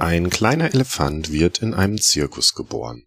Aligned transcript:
Ein 0.00 0.30
kleiner 0.30 0.72
Elefant 0.72 1.30
wird 1.30 1.58
in 1.58 1.74
einem 1.74 2.00
Zirkus 2.00 2.54
geboren. 2.54 3.04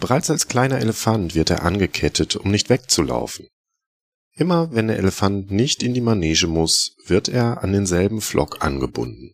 Bereits 0.00 0.30
als 0.30 0.48
kleiner 0.48 0.78
Elefant 0.78 1.34
wird 1.34 1.50
er 1.50 1.62
angekettet, 1.62 2.36
um 2.36 2.50
nicht 2.50 2.70
wegzulaufen. 2.70 3.48
Immer 4.34 4.72
wenn 4.72 4.88
der 4.88 4.96
Elefant 4.96 5.50
nicht 5.50 5.82
in 5.82 5.92
die 5.92 6.00
Manege 6.00 6.46
muss, 6.46 6.96
wird 7.04 7.28
er 7.28 7.62
an 7.62 7.74
denselben 7.74 8.22
Flock 8.22 8.64
angebunden. 8.64 9.32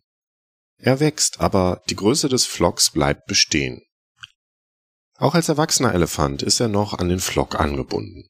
Er 0.77 0.99
wächst, 0.99 1.39
aber 1.39 1.83
die 1.89 1.95
Größe 1.95 2.27
des 2.27 2.45
Flocks 2.45 2.91
bleibt 2.91 3.27
bestehen. 3.27 3.81
Auch 5.15 5.35
als 5.35 5.47
erwachsener 5.47 5.93
Elefant 5.93 6.43
ist 6.43 6.59
er 6.59 6.67
noch 6.67 6.95
an 6.95 7.07
den 7.07 7.21
Flock 7.21 7.57
angebunden. 7.57 8.27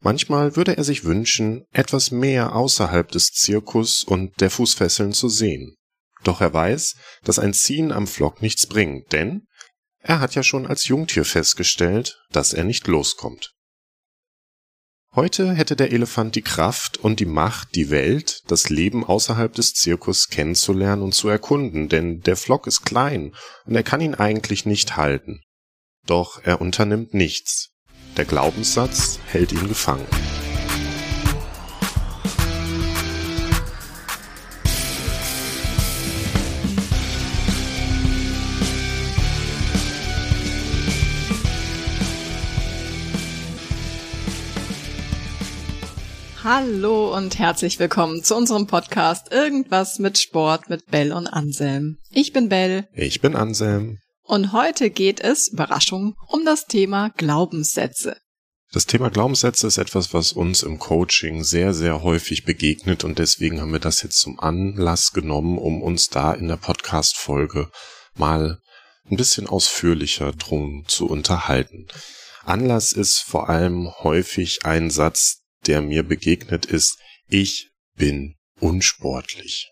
Manchmal 0.00 0.56
würde 0.56 0.76
er 0.76 0.82
sich 0.82 1.04
wünschen, 1.04 1.66
etwas 1.70 2.10
mehr 2.10 2.56
außerhalb 2.56 3.08
des 3.12 3.30
Zirkus 3.30 4.02
und 4.02 4.40
der 4.40 4.50
Fußfesseln 4.50 5.12
zu 5.12 5.28
sehen. 5.28 5.76
Doch 6.24 6.40
er 6.40 6.52
weiß, 6.52 6.96
dass 7.24 7.38
ein 7.38 7.54
Ziehen 7.54 7.92
am 7.92 8.06
Flock 8.06 8.42
nichts 8.42 8.66
bringt, 8.66 9.12
denn 9.12 9.46
er 9.98 10.20
hat 10.20 10.34
ja 10.34 10.42
schon 10.42 10.66
als 10.66 10.86
Jungtier 10.86 11.24
festgestellt, 11.24 12.22
dass 12.30 12.52
er 12.52 12.64
nicht 12.64 12.86
loskommt. 12.86 13.52
Heute 15.12 15.52
hätte 15.54 15.74
der 15.74 15.92
Elefant 15.92 16.36
die 16.36 16.42
Kraft 16.42 16.98
und 16.98 17.18
die 17.18 17.26
Macht, 17.26 17.74
die 17.74 17.90
Welt, 17.90 18.42
das 18.46 18.68
Leben 18.68 19.04
außerhalb 19.04 19.52
des 19.52 19.72
Zirkus 19.72 20.28
kennenzulernen 20.28 21.02
und 21.02 21.14
zu 21.14 21.28
erkunden, 21.28 21.88
denn 21.88 22.20
der 22.20 22.36
Flock 22.36 22.68
ist 22.68 22.82
klein 22.82 23.34
und 23.64 23.74
er 23.74 23.82
kann 23.82 24.00
ihn 24.00 24.14
eigentlich 24.14 24.66
nicht 24.66 24.96
halten. 24.96 25.42
Doch 26.06 26.40
er 26.44 26.60
unternimmt 26.60 27.12
nichts. 27.12 27.70
Der 28.16 28.24
Glaubenssatz 28.24 29.18
hält 29.26 29.50
ihn 29.50 29.66
gefangen. 29.66 30.06
Hallo 46.52 47.16
und 47.16 47.38
herzlich 47.38 47.78
willkommen 47.78 48.24
zu 48.24 48.34
unserem 48.34 48.66
Podcast 48.66 49.30
Irgendwas 49.30 50.00
mit 50.00 50.18
Sport 50.18 50.68
mit 50.68 50.84
Bell 50.90 51.12
und 51.12 51.28
Anselm. 51.28 51.98
Ich 52.10 52.32
bin 52.32 52.48
Bell. 52.48 52.88
Ich 52.92 53.20
bin 53.20 53.36
Anselm. 53.36 53.98
Und 54.24 54.52
heute 54.52 54.90
geht 54.90 55.20
es, 55.20 55.46
Überraschung, 55.46 56.16
um 56.26 56.44
das 56.44 56.66
Thema 56.66 57.10
Glaubenssätze. 57.10 58.16
Das 58.72 58.86
Thema 58.86 59.10
Glaubenssätze 59.10 59.68
ist 59.68 59.78
etwas, 59.78 60.12
was 60.12 60.32
uns 60.32 60.64
im 60.64 60.80
Coaching 60.80 61.44
sehr, 61.44 61.72
sehr 61.72 62.02
häufig 62.02 62.44
begegnet 62.44 63.04
und 63.04 63.20
deswegen 63.20 63.60
haben 63.60 63.70
wir 63.70 63.78
das 63.78 64.02
jetzt 64.02 64.18
zum 64.18 64.40
Anlass 64.40 65.12
genommen, 65.12 65.56
um 65.56 65.80
uns 65.80 66.08
da 66.08 66.32
in 66.32 66.48
der 66.48 66.56
Podcast-Folge 66.56 67.70
mal 68.16 68.58
ein 69.08 69.16
bisschen 69.16 69.46
ausführlicher 69.46 70.32
drum 70.32 70.82
zu 70.88 71.06
unterhalten. 71.06 71.86
Anlass 72.44 72.90
ist 72.92 73.20
vor 73.20 73.48
allem 73.48 73.88
häufig 74.02 74.64
ein 74.64 74.90
Satz, 74.90 75.39
der 75.66 75.82
mir 75.82 76.02
begegnet 76.02 76.66
ist, 76.66 76.98
ich 77.28 77.70
bin 77.96 78.36
unsportlich. 78.58 79.70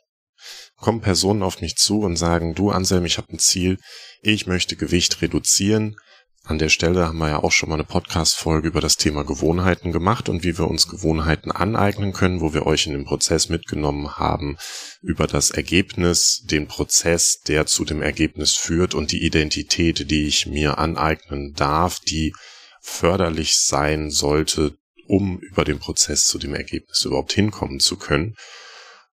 Kommen 0.76 1.00
Personen 1.00 1.42
auf 1.42 1.60
mich 1.60 1.76
zu 1.76 2.00
und 2.00 2.16
sagen, 2.16 2.54
du 2.54 2.70
Anselm, 2.70 3.04
ich 3.04 3.18
habe 3.18 3.32
ein 3.32 3.38
Ziel, 3.38 3.78
ich 4.22 4.46
möchte 4.46 4.76
Gewicht 4.76 5.20
reduzieren. 5.22 5.96
An 6.44 6.58
der 6.58 6.68
Stelle 6.68 7.06
haben 7.06 7.18
wir 7.18 7.28
ja 7.28 7.42
auch 7.42 7.52
schon 7.52 7.68
mal 7.68 7.74
eine 7.74 7.84
Podcast-Folge 7.84 8.68
über 8.68 8.80
das 8.80 8.96
Thema 8.96 9.24
Gewohnheiten 9.24 9.92
gemacht 9.92 10.28
und 10.28 10.44
wie 10.44 10.56
wir 10.56 10.68
uns 10.68 10.88
Gewohnheiten 10.88 11.50
aneignen 11.50 12.12
können, 12.12 12.40
wo 12.40 12.54
wir 12.54 12.64
euch 12.64 12.86
in 12.86 12.92
den 12.92 13.04
Prozess 13.04 13.48
mitgenommen 13.48 14.16
haben 14.16 14.56
über 15.02 15.26
das 15.26 15.50
Ergebnis, 15.50 16.42
den 16.44 16.66
Prozess, 16.66 17.40
der 17.40 17.66
zu 17.66 17.84
dem 17.84 18.00
Ergebnis 18.00 18.54
führt 18.54 18.94
und 18.94 19.12
die 19.12 19.24
Identität, 19.24 20.10
die 20.10 20.26
ich 20.26 20.46
mir 20.46 20.78
aneignen 20.78 21.52
darf, 21.54 22.00
die 22.00 22.32
förderlich 22.80 23.58
sein 23.58 24.10
sollte 24.10 24.78
um 25.08 25.38
über 25.40 25.64
den 25.64 25.78
Prozess 25.78 26.26
zu 26.26 26.38
dem 26.38 26.54
Ergebnis 26.54 27.04
überhaupt 27.04 27.32
hinkommen 27.32 27.80
zu 27.80 27.96
können. 27.96 28.34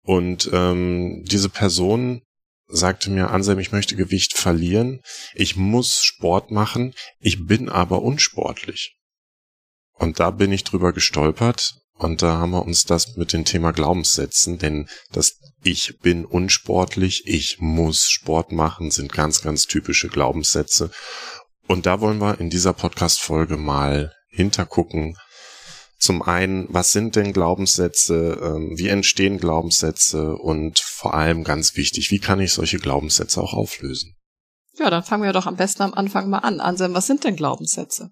Und 0.02 0.48
ähm, 0.52 1.24
diese 1.24 1.50
Person 1.50 2.22
sagte 2.68 3.10
mir, 3.10 3.30
Anselm, 3.30 3.58
ich 3.58 3.72
möchte 3.72 3.96
Gewicht 3.96 4.36
verlieren, 4.36 5.00
ich 5.34 5.56
muss 5.56 6.04
Sport 6.04 6.50
machen, 6.50 6.94
ich 7.18 7.46
bin 7.46 7.68
aber 7.68 8.02
unsportlich. 8.02 8.96
Und 9.92 10.20
da 10.20 10.30
bin 10.30 10.52
ich 10.52 10.64
drüber 10.64 10.92
gestolpert 10.92 11.74
und 11.94 12.22
da 12.22 12.38
haben 12.38 12.52
wir 12.52 12.64
uns 12.64 12.84
das 12.84 13.16
mit 13.16 13.32
dem 13.32 13.44
Thema 13.44 13.72
Glaubenssätzen, 13.72 14.58
denn 14.58 14.88
das 15.12 15.36
Ich 15.62 15.98
bin 15.98 16.24
unsportlich, 16.24 17.26
ich 17.26 17.58
muss 17.60 18.08
Sport 18.08 18.50
machen, 18.50 18.90
sind 18.90 19.12
ganz, 19.12 19.42
ganz 19.42 19.66
typische 19.66 20.08
Glaubenssätze. 20.08 20.90
Und 21.66 21.84
da 21.84 22.00
wollen 22.00 22.18
wir 22.18 22.40
in 22.40 22.48
dieser 22.48 22.72
Podcast-Folge 22.72 23.58
mal 23.58 24.14
hintergucken, 24.30 25.18
zum 26.00 26.22
einen, 26.22 26.66
was 26.70 26.92
sind 26.92 27.14
denn 27.14 27.32
Glaubenssätze, 27.32 28.40
ähm, 28.42 28.72
wie 28.76 28.88
entstehen 28.88 29.38
Glaubenssätze 29.38 30.34
und 30.34 30.78
vor 30.78 31.14
allem 31.14 31.44
ganz 31.44 31.76
wichtig, 31.76 32.10
wie 32.10 32.18
kann 32.18 32.40
ich 32.40 32.54
solche 32.54 32.78
Glaubenssätze 32.78 33.40
auch 33.40 33.52
auflösen? 33.52 34.16
Ja, 34.78 34.88
dann 34.88 35.02
fangen 35.02 35.24
wir 35.24 35.34
doch 35.34 35.46
am 35.46 35.56
besten 35.56 35.82
am 35.82 35.92
Anfang 35.92 36.30
mal 36.30 36.38
an. 36.38 36.60
Anselm, 36.60 36.94
was 36.94 37.06
sind 37.06 37.24
denn 37.24 37.36
Glaubenssätze? 37.36 38.10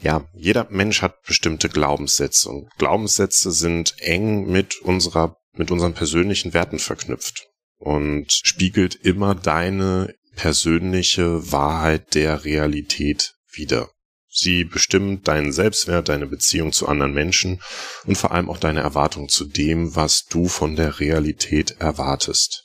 Ja, 0.00 0.28
jeder 0.34 0.68
Mensch 0.70 1.00
hat 1.00 1.22
bestimmte 1.22 1.70
Glaubenssätze 1.70 2.50
und 2.50 2.70
Glaubenssätze 2.76 3.52
sind 3.52 3.94
eng 4.00 4.46
mit 4.46 4.78
unserer, 4.82 5.36
mit 5.54 5.70
unseren 5.70 5.94
persönlichen 5.94 6.52
Werten 6.52 6.78
verknüpft 6.78 7.46
und 7.78 8.30
spiegelt 8.32 8.94
immer 8.94 9.34
deine 9.34 10.14
persönliche 10.36 11.50
Wahrheit 11.50 12.14
der 12.14 12.44
Realität 12.44 13.34
wider. 13.50 13.90
Sie 14.30 14.64
bestimmen 14.64 15.22
deinen 15.22 15.52
Selbstwert, 15.52 16.08
deine 16.08 16.26
Beziehung 16.26 16.72
zu 16.72 16.86
anderen 16.86 17.14
Menschen 17.14 17.62
und 18.04 18.16
vor 18.16 18.32
allem 18.32 18.50
auch 18.50 18.58
deine 18.58 18.80
Erwartung 18.80 19.28
zu 19.28 19.46
dem, 19.46 19.96
was 19.96 20.26
du 20.26 20.48
von 20.48 20.76
der 20.76 21.00
Realität 21.00 21.76
erwartest. 21.78 22.64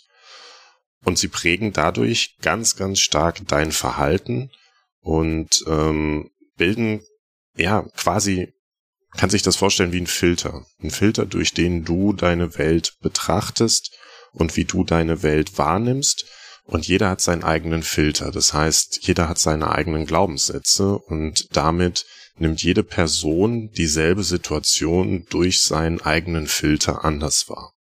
Und 1.03 1.17
sie 1.17 1.29
prägen 1.29 1.73
dadurch 1.73 2.37
ganz, 2.41 2.75
ganz 2.75 2.99
stark 2.99 3.47
dein 3.47 3.71
Verhalten 3.71 4.51
und 4.99 5.63
ähm, 5.67 6.29
bilden 6.57 7.01
ja 7.55 7.83
quasi 7.95 8.53
kann 9.15 9.29
sich 9.29 9.43
das 9.43 9.55
vorstellen 9.55 9.91
wie 9.91 10.01
ein 10.01 10.07
Filter. 10.07 10.65
Ein 10.81 10.89
Filter, 10.89 11.25
durch 11.25 11.53
den 11.53 11.85
du 11.85 12.13
deine 12.13 12.57
Welt 12.57 12.95
betrachtest 13.01 13.95
und 14.31 14.57
wie 14.57 14.65
du 14.65 14.83
deine 14.83 15.21
Welt 15.21 15.57
wahrnimmst 15.57 16.25
und 16.65 16.87
jeder 16.87 17.09
hat 17.09 17.21
seinen 17.21 17.43
eigenen 17.43 17.83
Filter. 17.83 18.31
Das 18.31 18.53
heißt, 18.53 18.99
jeder 19.01 19.29
hat 19.29 19.39
seine 19.39 19.71
eigenen 19.71 20.05
Glaubenssätze 20.05 20.97
und 20.97 21.47
damit 21.55 22.05
nimmt 22.37 22.63
jede 22.63 22.83
Person 22.83 23.69
dieselbe 23.71 24.23
Situation 24.23 25.25
durch 25.29 25.61
seinen 25.61 26.01
eigenen 26.01 26.47
Filter 26.47 27.05
anders 27.05 27.47
wahr. 27.49 27.73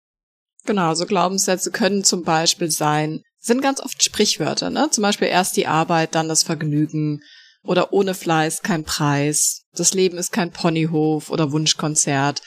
Genau, 0.64 0.88
also 0.88 1.06
Glaubenssätze 1.06 1.70
können 1.70 2.04
zum 2.04 2.22
Beispiel 2.22 2.70
sein, 2.70 3.22
sind 3.40 3.62
ganz 3.62 3.80
oft 3.80 4.02
Sprichwörter, 4.02 4.70
ne? 4.70 4.88
Zum 4.90 5.02
Beispiel 5.02 5.28
erst 5.28 5.56
die 5.56 5.66
Arbeit, 5.66 6.14
dann 6.14 6.28
das 6.28 6.44
Vergnügen 6.44 7.20
oder 7.64 7.92
ohne 7.92 8.14
Fleiß 8.14 8.62
kein 8.62 8.84
Preis. 8.84 9.62
Das 9.72 9.94
Leben 9.94 10.18
ist 10.18 10.32
kein 10.32 10.52
Ponyhof 10.52 11.30
oder 11.30 11.50
Wunschkonzert. 11.50 12.42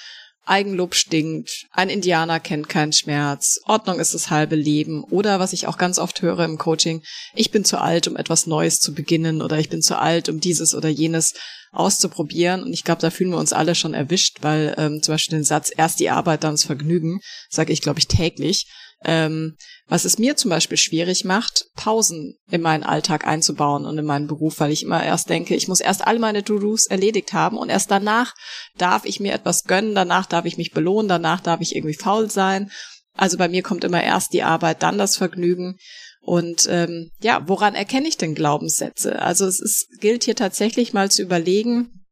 Eigenlob 0.45 0.95
stinkt, 0.95 1.65
ein 1.71 1.89
Indianer 1.89 2.39
kennt 2.39 2.69
keinen 2.69 2.93
Schmerz, 2.93 3.59
Ordnung 3.65 3.99
ist 3.99 4.13
das 4.13 4.29
halbe 4.29 4.55
Leben 4.55 5.03
oder 5.03 5.39
was 5.39 5.53
ich 5.53 5.67
auch 5.67 5.77
ganz 5.77 5.97
oft 5.97 6.21
höre 6.21 6.45
im 6.45 6.57
Coaching, 6.57 7.01
ich 7.33 7.51
bin 7.51 7.65
zu 7.65 7.79
alt, 7.79 8.07
um 8.07 8.15
etwas 8.15 8.45
Neues 8.45 8.79
zu 8.79 8.93
beginnen 8.93 9.41
oder 9.41 9.57
ich 9.57 9.69
bin 9.69 9.81
zu 9.81 9.97
alt, 9.97 10.29
um 10.29 10.39
dieses 10.39 10.75
oder 10.75 10.89
jenes 10.89 11.33
auszuprobieren. 11.75 12.63
Und 12.63 12.73
ich 12.73 12.83
glaube, 12.83 13.01
da 13.01 13.09
fühlen 13.09 13.31
wir 13.31 13.37
uns 13.37 13.53
alle 13.53 13.75
schon 13.75 13.93
erwischt, 13.93 14.37
weil 14.41 14.73
ähm, 14.77 15.01
zum 15.01 15.13
Beispiel 15.13 15.37
den 15.37 15.43
Satz 15.43 15.71
erst 15.75 15.99
die 15.99 16.09
Arbeit, 16.09 16.43
dann 16.43 16.53
das 16.53 16.63
Vergnügen, 16.63 17.19
sage 17.49 17.73
ich 17.73 17.81
glaube 17.81 17.99
ich 17.99 18.07
täglich. 18.07 18.67
Ähm, 19.03 19.55
was 19.87 20.05
es 20.05 20.17
mir 20.17 20.35
zum 20.35 20.49
Beispiel 20.49 20.77
schwierig 20.77 21.25
macht, 21.25 21.67
Pausen 21.75 22.37
in 22.49 22.61
meinen 22.61 22.83
Alltag 22.83 23.27
einzubauen 23.27 23.85
und 23.85 23.97
in 23.97 24.05
meinen 24.05 24.27
Beruf, 24.27 24.59
weil 24.59 24.71
ich 24.71 24.83
immer 24.83 25.03
erst 25.03 25.29
denke, 25.29 25.55
ich 25.55 25.67
muss 25.67 25.79
erst 25.79 26.05
all 26.05 26.17
meine 26.17 26.43
To-Dos 26.43 26.87
erledigt 26.87 27.33
haben 27.33 27.57
und 27.57 27.69
erst 27.69 27.91
danach 27.91 28.33
darf 28.77 29.05
ich 29.05 29.19
mir 29.19 29.33
etwas 29.33 29.63
gönnen, 29.63 29.93
danach 29.93 30.25
darf 30.25 30.45
ich 30.45 30.57
mich 30.57 30.71
belohnen, 30.71 31.07
danach 31.07 31.39
darf 31.39 31.61
ich 31.61 31.75
irgendwie 31.75 31.95
faul 31.95 32.31
sein. 32.31 32.71
Also 33.13 33.37
bei 33.37 33.47
mir 33.47 33.61
kommt 33.61 33.83
immer 33.83 34.03
erst 34.03 34.33
die 34.33 34.43
Arbeit, 34.43 34.81
dann 34.81 34.97
das 34.97 35.17
Vergnügen. 35.17 35.77
Und 36.21 36.67
ähm, 36.69 37.11
ja, 37.21 37.47
woran 37.47 37.75
erkenne 37.75 38.07
ich 38.07 38.17
denn 38.17 38.33
Glaubenssätze? 38.33 39.21
Also 39.21 39.45
es 39.45 39.59
ist, 39.59 39.87
gilt 39.99 40.23
hier 40.23 40.35
tatsächlich 40.35 40.91
mal 40.93 41.11
zu 41.11 41.21
überlegen, 41.21 42.04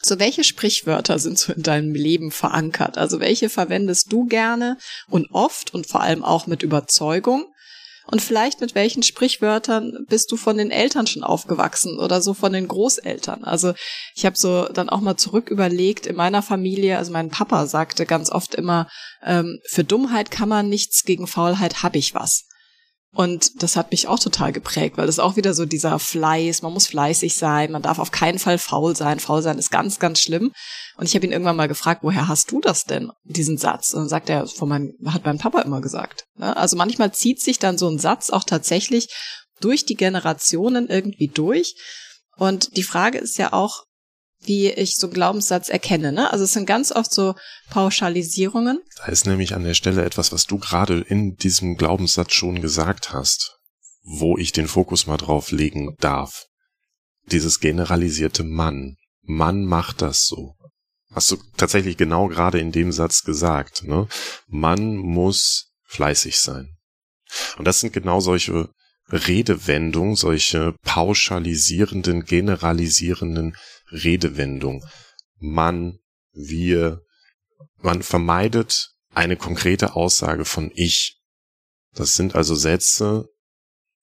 so, 0.00 0.18
welche 0.18 0.44
Sprichwörter 0.44 1.18
sind 1.18 1.38
so 1.38 1.52
in 1.52 1.62
deinem 1.62 1.94
Leben 1.94 2.30
verankert? 2.30 2.98
Also 2.98 3.20
welche 3.20 3.48
verwendest 3.48 4.12
du 4.12 4.26
gerne 4.26 4.78
und 5.08 5.28
oft 5.32 5.74
und 5.74 5.86
vor 5.86 6.00
allem 6.02 6.24
auch 6.24 6.46
mit 6.46 6.62
Überzeugung? 6.62 7.46
Und 8.10 8.22
vielleicht 8.22 8.62
mit 8.62 8.74
welchen 8.74 9.02
Sprichwörtern 9.02 10.06
bist 10.08 10.32
du 10.32 10.38
von 10.38 10.56
den 10.56 10.70
Eltern 10.70 11.06
schon 11.06 11.22
aufgewachsen 11.22 11.98
oder 11.98 12.22
so 12.22 12.32
von 12.32 12.54
den 12.54 12.66
Großeltern? 12.66 13.44
Also 13.44 13.74
ich 14.14 14.24
habe 14.24 14.36
so 14.36 14.64
dann 14.64 14.88
auch 14.88 15.02
mal 15.02 15.18
zurück 15.18 15.50
überlegt, 15.50 16.06
in 16.06 16.16
meiner 16.16 16.40
Familie, 16.40 16.96
also 16.96 17.12
mein 17.12 17.28
Papa 17.28 17.66
sagte 17.66 18.06
ganz 18.06 18.30
oft 18.30 18.54
immer, 18.54 18.88
ähm, 19.22 19.58
für 19.66 19.84
Dummheit 19.84 20.30
kann 20.30 20.48
man 20.48 20.70
nichts, 20.70 21.04
gegen 21.04 21.26
Faulheit 21.26 21.82
hab 21.82 21.96
ich 21.96 22.14
was. 22.14 22.46
Und 23.14 23.62
das 23.62 23.76
hat 23.76 23.90
mich 23.90 24.06
auch 24.06 24.18
total 24.18 24.52
geprägt, 24.52 24.98
weil 24.98 25.06
das 25.06 25.18
auch 25.18 25.36
wieder 25.36 25.54
so 25.54 25.64
dieser 25.64 25.98
Fleiß, 25.98 26.60
man 26.62 26.74
muss 26.74 26.86
fleißig 26.86 27.34
sein, 27.34 27.72
man 27.72 27.82
darf 27.82 27.98
auf 27.98 28.10
keinen 28.10 28.38
Fall 28.38 28.58
faul 28.58 28.94
sein. 28.94 29.18
Faul 29.18 29.42
sein 29.42 29.58
ist 29.58 29.70
ganz, 29.70 29.98
ganz 29.98 30.20
schlimm. 30.20 30.52
Und 30.98 31.06
ich 31.06 31.14
habe 31.14 31.24
ihn 31.24 31.32
irgendwann 31.32 31.56
mal 31.56 31.68
gefragt, 31.68 32.02
woher 32.02 32.28
hast 32.28 32.50
du 32.50 32.60
das 32.60 32.84
denn, 32.84 33.10
diesen 33.24 33.56
Satz? 33.56 33.94
Und 33.94 34.00
dann 34.00 34.08
sagt 34.08 34.28
er, 34.28 34.46
von 34.46 34.68
meinem, 34.68 34.92
hat 35.06 35.24
mein 35.24 35.38
Papa 35.38 35.62
immer 35.62 35.80
gesagt. 35.80 36.24
Ne? 36.36 36.54
Also 36.56 36.76
manchmal 36.76 37.12
zieht 37.12 37.40
sich 37.40 37.58
dann 37.58 37.78
so 37.78 37.88
ein 37.88 37.98
Satz 37.98 38.28
auch 38.30 38.44
tatsächlich 38.44 39.08
durch 39.60 39.86
die 39.86 39.96
Generationen 39.96 40.88
irgendwie 40.88 41.28
durch. 41.28 41.74
Und 42.36 42.76
die 42.76 42.82
Frage 42.82 43.18
ist 43.18 43.38
ja 43.38 43.52
auch, 43.52 43.84
wie 44.40 44.70
ich 44.70 44.96
so 44.96 45.06
einen 45.06 45.14
Glaubenssatz 45.14 45.68
erkenne. 45.68 46.12
Ne? 46.12 46.32
Also 46.32 46.44
es 46.44 46.52
sind 46.52 46.66
ganz 46.66 46.92
oft 46.92 47.12
so 47.12 47.34
Pauschalisierungen. 47.70 48.80
Da 48.96 49.06
ist 49.06 49.26
nämlich 49.26 49.54
an 49.54 49.64
der 49.64 49.74
Stelle 49.74 50.04
etwas, 50.04 50.32
was 50.32 50.46
du 50.46 50.58
gerade 50.58 51.00
in 51.00 51.36
diesem 51.36 51.76
Glaubenssatz 51.76 52.32
schon 52.32 52.60
gesagt 52.60 53.12
hast, 53.12 53.58
wo 54.02 54.38
ich 54.38 54.52
den 54.52 54.68
Fokus 54.68 55.06
mal 55.06 55.16
drauf 55.16 55.50
legen 55.50 55.96
darf. 56.00 56.46
Dieses 57.30 57.60
generalisierte 57.60 58.44
Mann. 58.44 58.96
Mann 59.22 59.64
macht 59.64 60.02
das 60.02 60.26
so. 60.26 60.54
Hast 61.12 61.30
du 61.30 61.36
tatsächlich 61.56 61.96
genau 61.96 62.28
gerade 62.28 62.58
in 62.58 62.72
dem 62.72 62.92
Satz 62.92 63.22
gesagt. 63.22 63.84
Ne? 63.84 64.08
Man 64.46 64.96
muss 64.96 65.72
fleißig 65.84 66.38
sein. 66.38 66.76
Und 67.56 67.66
das 67.66 67.80
sind 67.80 67.92
genau 67.92 68.20
solche 68.20 68.70
Redewendungen, 69.10 70.16
solche 70.16 70.74
pauschalisierenden, 70.82 72.24
generalisierenden 72.24 73.56
Redewendung. 73.90 74.84
Man, 75.38 75.98
wir, 76.32 77.02
man 77.76 78.02
vermeidet 78.02 78.94
eine 79.14 79.36
konkrete 79.36 79.94
Aussage 79.94 80.44
von 80.44 80.70
ich. 80.74 81.20
Das 81.94 82.14
sind 82.14 82.34
also 82.34 82.54
Sätze, 82.54 83.28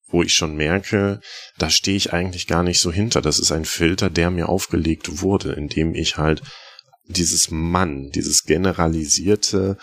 wo 0.08 0.22
ich 0.22 0.34
schon 0.34 0.56
merke, 0.56 1.20
da 1.58 1.70
stehe 1.70 1.96
ich 1.96 2.12
eigentlich 2.12 2.46
gar 2.46 2.62
nicht 2.62 2.80
so 2.80 2.92
hinter. 2.92 3.20
Das 3.20 3.38
ist 3.38 3.52
ein 3.52 3.64
Filter, 3.64 4.10
der 4.10 4.30
mir 4.30 4.48
aufgelegt 4.48 5.20
wurde, 5.20 5.52
indem 5.52 5.94
ich 5.94 6.16
halt 6.16 6.42
dieses 7.08 7.50
Mann, 7.50 8.10
dieses 8.10 8.44
generalisierte, 8.44 9.78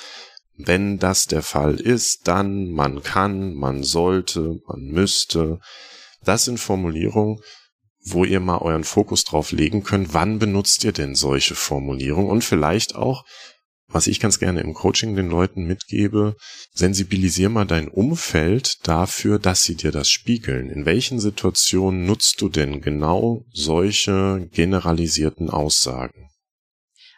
wenn 0.56 1.00
das 1.00 1.26
der 1.26 1.42
Fall 1.42 1.80
ist, 1.80 2.28
dann 2.28 2.72
man 2.72 3.02
kann, 3.02 3.54
man 3.54 3.84
sollte, 3.84 4.60
man 4.68 4.82
müsste. 4.86 5.60
Das 6.24 6.46
sind 6.46 6.60
Formulierungen, 6.60 7.40
wo 8.06 8.26
ihr 8.26 8.40
mal 8.40 8.58
euren 8.60 8.84
Fokus 8.84 9.24
drauf 9.24 9.52
legen 9.52 9.84
könnt, 9.84 10.14
wann 10.14 10.40
benutzt 10.40 10.84
ihr 10.84 10.92
denn 10.92 11.16
solche 11.16 11.56
Formulierungen 11.56 12.30
und 12.30 12.44
vielleicht 12.44 12.96
auch, 12.96 13.24
was 13.88 14.08
ich 14.08 14.20
ganz 14.20 14.40
gerne 14.40 14.62
im 14.62 14.74
Coaching 14.74 15.16
den 15.16 15.30
Leuten 15.30 15.66
mitgebe, 15.66 16.36
sensibilisier 16.74 17.50
mal 17.50 17.66
dein 17.66 17.88
Umfeld 17.88 18.88
dafür, 18.88 19.40
dass 19.40 19.64
sie 19.64 19.76
dir 19.76 19.92
das 19.92 20.10
spiegeln. 20.10 20.70
In 20.70 20.86
welchen 20.86 21.20
Situationen 21.20 22.06
nutzt 22.06 22.42
du 22.42 22.50
denn 22.50 22.82
genau 22.82 23.46
solche 23.54 24.50
generalisierten 24.52 25.50
Aussagen? 25.50 26.33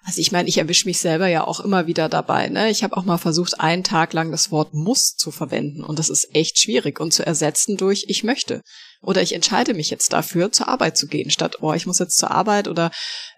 Also 0.07 0.21
ich 0.21 0.31
meine, 0.31 0.47
ich 0.47 0.59
erwische 0.59 0.87
mich 0.87 0.99
selber 0.99 1.27
ja 1.27 1.43
auch 1.45 1.59
immer 1.59 1.87
wieder 1.87 2.09
dabei. 2.09 2.47
Ne? 2.47 2.69
Ich 2.69 2.83
habe 2.83 2.95
auch 2.95 3.05
mal 3.05 3.17
versucht, 3.17 3.59
einen 3.59 3.83
Tag 3.83 4.13
lang 4.13 4.29
das 4.29 4.51
Wort 4.51 4.73
muss 4.75 5.15
zu 5.15 5.31
verwenden 5.31 5.83
und 5.83 5.97
das 5.97 6.09
ist 6.09 6.29
echt 6.35 6.59
schwierig 6.59 6.99
und 6.99 7.11
zu 7.11 7.25
ersetzen 7.25 7.75
durch 7.75 8.05
ich 8.07 8.23
möchte. 8.23 8.61
Oder 9.01 9.23
ich 9.23 9.33
entscheide 9.33 9.73
mich 9.73 9.89
jetzt 9.89 10.13
dafür, 10.13 10.51
zur 10.51 10.67
Arbeit 10.67 10.95
zu 10.95 11.07
gehen, 11.07 11.31
statt 11.31 11.57
oh, 11.61 11.73
ich 11.73 11.87
muss 11.87 11.97
jetzt 11.97 12.17
zur 12.17 12.29
Arbeit 12.29 12.67
oder 12.67 12.91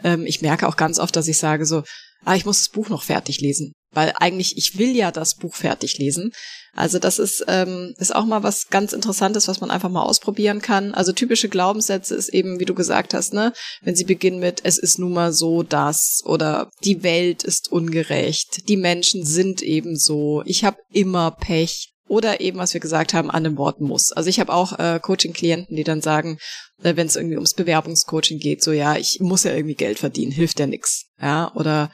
ähm, 0.03 0.25
ich 0.25 0.41
merke 0.41 0.67
auch 0.67 0.75
ganz 0.75 0.99
oft, 0.99 1.15
dass 1.15 1.29
ich 1.29 1.37
sage 1.37 1.65
so, 1.65 1.83
ah, 2.25 2.35
ich 2.35 2.45
muss 2.45 2.59
das 2.59 2.69
Buch 2.69 2.89
noch 2.89 3.03
fertig 3.03 3.39
lesen 3.39 3.73
weil 3.92 4.13
eigentlich 4.19 4.57
ich 4.57 4.78
will 4.78 4.95
ja 4.95 5.12
das 5.12 5.36
Buch 5.36 5.56
fertig 5.56 5.98
lesen. 5.98 6.31
Also 6.74 7.00
das 7.00 7.18
ist 7.18 7.44
ähm, 7.48 7.95
ist 7.98 8.16
auch 8.16 8.25
mal 8.25 8.44
was 8.44 8.68
ganz 8.68 8.94
Interessantes, 8.94 9.48
was 9.48 9.62
man 9.62 9.72
einfach 9.72 9.89
mal 9.89 10.04
ausprobieren 10.04 10.62
kann. 10.62 10.94
Also 10.94 11.12
typische 11.12 11.50
Glaubenssätze 11.50 12.13
ist 12.16 12.30
eben, 12.30 12.60
wie 12.60 12.66
du 12.66 12.75
gesagt 12.75 13.13
hast, 13.13 13.34
ne, 13.34 13.54
wenn 13.81 13.95
sie 13.95 14.06
beginnen 14.06 14.39
mit 14.39 14.62
es 14.63 14.78
ist 14.78 15.00
nun 15.00 15.13
mal 15.13 15.34
so 15.34 15.63
das 15.63 16.22
oder 16.25 16.69
die 16.84 17.04
Welt 17.04 17.44
ist 17.44 17.72
ungerecht, 17.72 18.68
die 18.69 18.78
Menschen 18.78 19.25
sind 19.25 19.62
eben 19.62 19.98
so, 19.98 20.44
ich 20.45 20.63
habe 20.63 20.78
immer 20.92 21.31
Pech 21.31 21.94
oder 22.07 22.42
eben, 22.42 22.57
was 22.57 22.74
wir 22.74 22.81
gesagt 22.81 23.13
haben, 23.13 23.30
an 23.30 23.44
dem 23.44 23.57
Wort 23.57 23.81
muss. 23.81 24.12
Also 24.12 24.30
ich 24.30 24.39
habe 24.39 24.54
auch 24.54 24.78
äh, 24.80 25.00
Coaching-Klienten, 25.01 25.75
die 25.75 25.84
dann 25.84 26.01
sagen, 26.01 26.38
äh, 26.84 26.95
wenn 26.95 27.07
es 27.07 27.16
irgendwie 27.16 27.36
ums 27.36 27.54
Bewerbungscoaching 27.54 28.39
geht, 28.39 28.63
so 28.63 28.72
ja, 28.72 28.95
ich 28.95 29.19
muss 29.19 29.44
ja 29.44 29.54
irgendwie 29.54 29.75
Geld 29.75 30.00
verdienen, 30.00 30.31
hilft 30.31 30.60
ja 30.60 30.68
nix. 30.68 31.06
Ja, 31.22 31.51
oder 31.56 31.92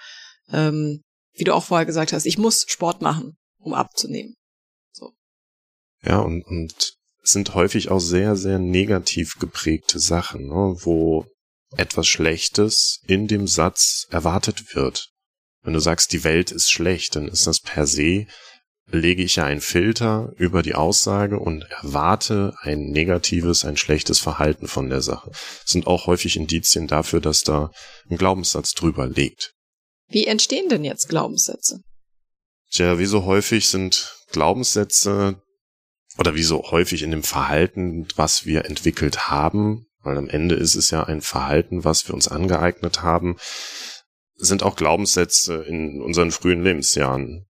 ähm, 0.52 1.02
wie 1.36 1.44
du 1.44 1.54
auch 1.54 1.64
vorher 1.64 1.86
gesagt 1.86 2.14
hast, 2.14 2.26
ich 2.26 2.38
muss 2.38 2.66
Sport 2.68 3.02
machen, 3.02 3.38
um 3.58 3.74
abzunehmen. 3.74 4.36
So. 4.92 5.14
Ja, 6.04 6.20
und, 6.20 6.44
und 6.46 6.94
sind 7.22 7.56
häufig 7.56 7.90
auch 7.90 8.00
sehr, 8.00 8.36
sehr 8.36 8.60
negativ 8.60 9.40
geprägte 9.40 10.00
Sachen, 10.00 10.48
ne, 10.48 10.76
wo 10.82 11.26
etwas 11.76 12.08
Schlechtes 12.08 13.02
in 13.08 13.28
dem 13.28 13.48
Satz 13.48 14.08
erwartet 14.12 14.76
wird. 14.76 15.10
Wenn 15.64 15.74
du 15.74 15.80
sagst, 15.80 16.12
die 16.12 16.24
Welt 16.24 16.52
ist 16.52 16.70
schlecht, 16.70 17.16
dann 17.16 17.28
ist 17.28 17.48
das 17.48 17.62
per 17.62 17.88
se, 17.88 18.28
lege 18.88 19.24
ich 19.24 19.38
ja 19.38 19.46
einen 19.46 19.62
Filter 19.62 20.34
über 20.36 20.62
die 20.62 20.76
Aussage 20.76 21.40
und 21.40 21.64
erwarte 21.82 22.54
ein 22.62 22.92
negatives, 22.92 23.64
ein 23.64 23.78
schlechtes 23.78 24.20
Verhalten 24.20 24.68
von 24.68 24.90
der 24.90 25.02
Sache. 25.02 25.32
Das 25.32 25.72
sind 25.72 25.88
auch 25.88 26.06
häufig 26.06 26.36
Indizien 26.36 26.88
dafür, 26.88 27.22
dass 27.22 27.44
da 27.44 27.72
ein 28.10 28.18
Glaubenssatz 28.18 28.74
drüber 28.74 29.08
liegt. 29.08 29.54
Wie 30.10 30.28
entstehen 30.28 30.70
denn 30.70 30.84
jetzt 30.84 31.10
Glaubenssätze? 31.10 31.82
Tja, 32.72 32.98
wie 33.00 33.06
so 33.06 33.26
häufig 33.26 33.70
sind 33.70 34.16
Glaubenssätze 34.32 35.42
oder 36.18 36.36
wie 36.36 36.44
so 36.44 36.72
häufig 36.72 37.04
in 37.04 37.12
dem 37.12 37.24
Verhalten, 37.24 38.08
was 38.16 38.46
wir 38.46 38.66
entwickelt 38.66 39.30
haben, 39.30 39.86
weil 40.00 40.18
am 40.18 40.30
Ende 40.30 40.56
ist 40.56 40.76
es 40.76 40.90
ja 40.90 41.04
ein 41.04 41.22
Verhalten, 41.22 41.84
was 41.84 42.08
wir 42.08 42.14
uns 42.14 42.28
angeeignet 42.28 43.02
haben, 43.02 43.38
sind 44.36 44.64
auch 44.64 44.76
Glaubenssätze 44.76 45.64
in 45.64 46.02
unseren 46.02 46.32
frühen 46.32 46.64
Lebensjahren 46.64 47.46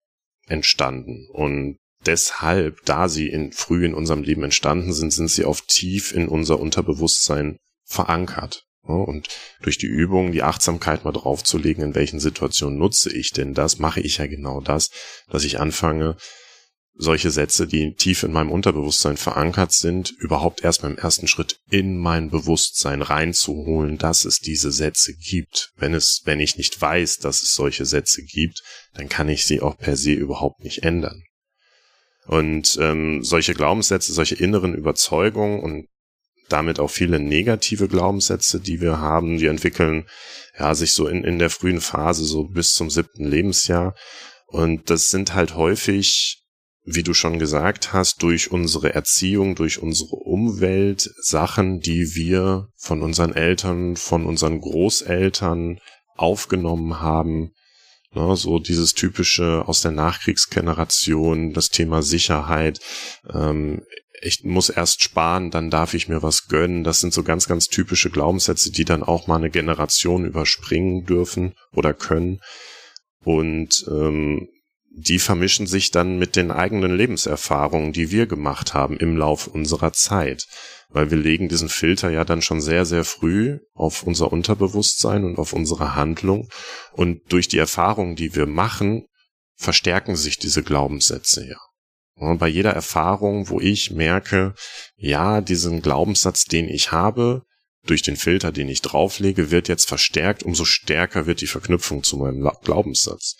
entstanden. 0.48 1.28
Und 1.32 1.78
deshalb, 2.06 2.84
da 2.86 3.10
sie 3.10 3.30
in, 3.30 3.52
früh 3.52 3.86
in 3.86 3.94
unserem 3.94 4.24
Leben 4.24 4.44
entstanden 4.44 4.94
sind, 4.94 5.12
sind 5.12 5.30
sie 5.30 5.46
auf 5.46 5.62
tief 5.62 6.14
in 6.14 6.28
unser 6.28 6.60
Unterbewusstsein 6.60 7.58
verankert. 7.86 8.66
Und 8.84 9.30
durch 9.62 9.78
die 9.78 9.88
Übung, 9.88 10.34
die 10.34 10.44
Achtsamkeit 10.44 11.06
mal 11.06 11.14
draufzulegen, 11.14 11.84
in 11.84 11.96
welchen 11.96 12.20
Situationen 12.20 12.78
nutze 12.78 13.12
ich 13.16 13.32
denn 13.32 13.54
das, 13.54 13.80
mache 13.80 14.02
ich 14.02 14.18
ja 14.18 14.28
genau 14.28 14.60
das, 14.60 14.90
dass 15.30 15.46
ich 15.46 15.60
anfange, 15.60 16.18
solche 16.96 17.32
Sätze, 17.32 17.66
die 17.66 17.96
tief 17.96 18.24
in 18.24 18.32
meinem 18.32 18.52
Unterbewusstsein 18.52 19.18
verankert 19.18 19.72
sind, 19.72 20.12
überhaupt 20.12 20.64
erst 20.64 20.84
beim 20.84 20.98
ersten 20.98 21.28
Schritt 21.28 21.60
in 21.70 21.98
mein 21.98 22.30
Bewusstsein 22.30 23.02
reinzuholen, 23.02 23.98
dass 23.98 24.26
es 24.26 24.40
diese 24.40 24.72
Sätze 24.72 25.14
gibt. 25.16 25.72
Wenn 25.76 25.94
es, 25.94 26.22
wenn 26.26 26.40
ich 26.40 26.58
nicht 26.58 26.80
weiß, 26.80 27.18
dass 27.18 27.42
es 27.42 27.56
solche 27.56 27.86
Sätze 27.86 28.22
gibt, 28.24 28.62
dann 28.94 29.10
kann 29.10 29.30
ich 29.30 29.46
sie 29.46 29.62
auch 29.62 29.78
per 29.78 29.96
se 29.96 30.12
überhaupt 30.12 30.64
nicht 30.64 30.84
ändern. 30.84 31.24
Und 32.28 32.78
ähm, 32.80 33.24
solche 33.24 33.54
Glaubenssätze, 33.54 34.14
solche 34.14 34.36
inneren 34.36 34.76
Überzeugungen 34.76 35.62
und 35.62 35.88
damit 36.50 36.80
auch 36.80 36.90
viele 36.90 37.20
negative 37.20 37.88
Glaubenssätze, 37.88 38.60
die 38.60 38.82
wir 38.82 39.00
haben, 39.00 39.38
die 39.38 39.48
entwickeln 39.48 40.06
ja 40.58 40.76
sich 40.76 40.94
so 40.94 41.08
in, 41.08 41.24
in 41.24 41.40
der 41.40 41.50
frühen 41.50 41.82
Phase, 41.82 42.26
so 42.26 42.46
bis 42.46 42.74
zum 42.74 42.90
siebten 42.90 43.26
Lebensjahr. 43.26 43.96
Und 44.48 44.90
das 44.90 45.10
sind 45.10 45.34
halt 45.34 45.56
häufig, 45.56 46.44
wie 46.86 47.04
du 47.04 47.14
schon 47.14 47.40
gesagt 47.40 47.94
hast, 47.94 48.22
durch 48.22 48.52
unsere 48.52 48.94
Erziehung, 48.94 49.56
durch 49.56 49.82
unsere 49.82 50.16
Umwelt 50.16 51.10
Sachen, 51.22 51.80
die 51.80 52.14
wir 52.16 52.68
von 52.76 53.02
unseren 53.02 53.34
Eltern, 53.34 53.96
von 53.96 54.26
unseren 54.26 54.60
Großeltern 54.60 55.80
aufgenommen 56.16 57.02
haben. 57.02 57.52
Ne, 58.16 58.36
so 58.36 58.60
dieses 58.60 58.94
typische 58.94 59.64
aus 59.66 59.82
der 59.82 59.90
Nachkriegsgeneration, 59.90 61.54
das 61.54 61.70
Thema 61.70 62.04
Sicherheit, 62.04 62.80
ähm, 63.34 63.82
ich 64.24 64.44
muss 64.44 64.70
erst 64.70 65.04
sparen, 65.04 65.52
dann 65.52 65.70
darf 65.70 65.94
ich 65.94 66.08
mir 66.08 66.24
was 66.24 66.48
gönnen. 66.48 66.84
Das 66.84 67.00
sind 67.00 67.14
so 67.14 67.24
ganz, 67.24 67.48
ganz 67.48 67.68
typische 67.68 68.10
Glaubenssätze, 68.10 68.72
die 68.72 68.86
dann 68.86 69.04
auch 69.04 69.28
mal 69.28 69.38
eine 69.38 69.50
Generation 69.50 70.26
überspringen 70.26 71.06
dürfen 71.06 71.54
oder 71.74 71.94
können. 71.94 72.40
Und 73.24 73.86
ähm, 73.90 74.48
die 74.96 75.20
vermischen 75.20 75.66
sich 75.66 75.92
dann 75.92 76.20
mit 76.20 76.36
den 76.36 76.52
eigenen 76.52 76.96
Lebenserfahrungen, 76.96 77.94
die 77.94 78.12
wir 78.12 78.28
gemacht 78.28 78.74
haben 78.74 78.98
im 78.98 79.18
Laufe 79.18 79.50
unserer 79.50 79.92
Zeit. 79.92 80.46
Weil 80.90 81.10
wir 81.10 81.18
legen 81.18 81.50
diesen 81.50 81.70
Filter 81.70 82.12
ja 82.12 82.24
dann 82.24 82.44
schon 82.44 82.62
sehr, 82.62 82.86
sehr 82.86 83.04
früh 83.04 83.58
auf 83.74 84.04
unser 84.04 84.32
Unterbewusstsein 84.32 85.24
und 85.24 85.40
auf 85.40 85.54
unsere 85.54 85.96
Handlung. 85.96 86.48
Und 86.92 87.22
durch 87.32 87.48
die 87.48 87.58
Erfahrungen, 87.58 88.16
die 88.16 88.36
wir 88.36 88.46
machen, 88.46 89.06
verstärken 89.56 90.16
sich 90.16 90.38
diese 90.38 90.62
Glaubenssätze 90.62 91.48
ja. 91.48 91.58
Bei 92.16 92.48
jeder 92.48 92.72
Erfahrung, 92.72 93.50
wo 93.50 93.60
ich 93.60 93.92
merke, 93.92 94.54
ja, 94.96 95.42
diesen 95.42 95.82
Glaubenssatz, 95.82 96.46
den 96.46 96.70
ich 96.70 96.92
habe, 96.92 97.44
durch 97.86 98.02
den 98.02 98.16
Filter, 98.16 98.52
den 98.52 98.70
ich 98.70 98.82
drauflege, 98.82 99.52
wird 99.52 99.68
jetzt 99.68 99.88
verstärkt, 99.88 100.44
umso 100.44 100.64
stärker 100.64 101.26
wird 101.26 101.42
die 101.42 101.48
Verknüpfung 101.48 102.04
zu 102.04 102.18
meinem 102.18 102.50
Glaubenssatz. 102.64 103.36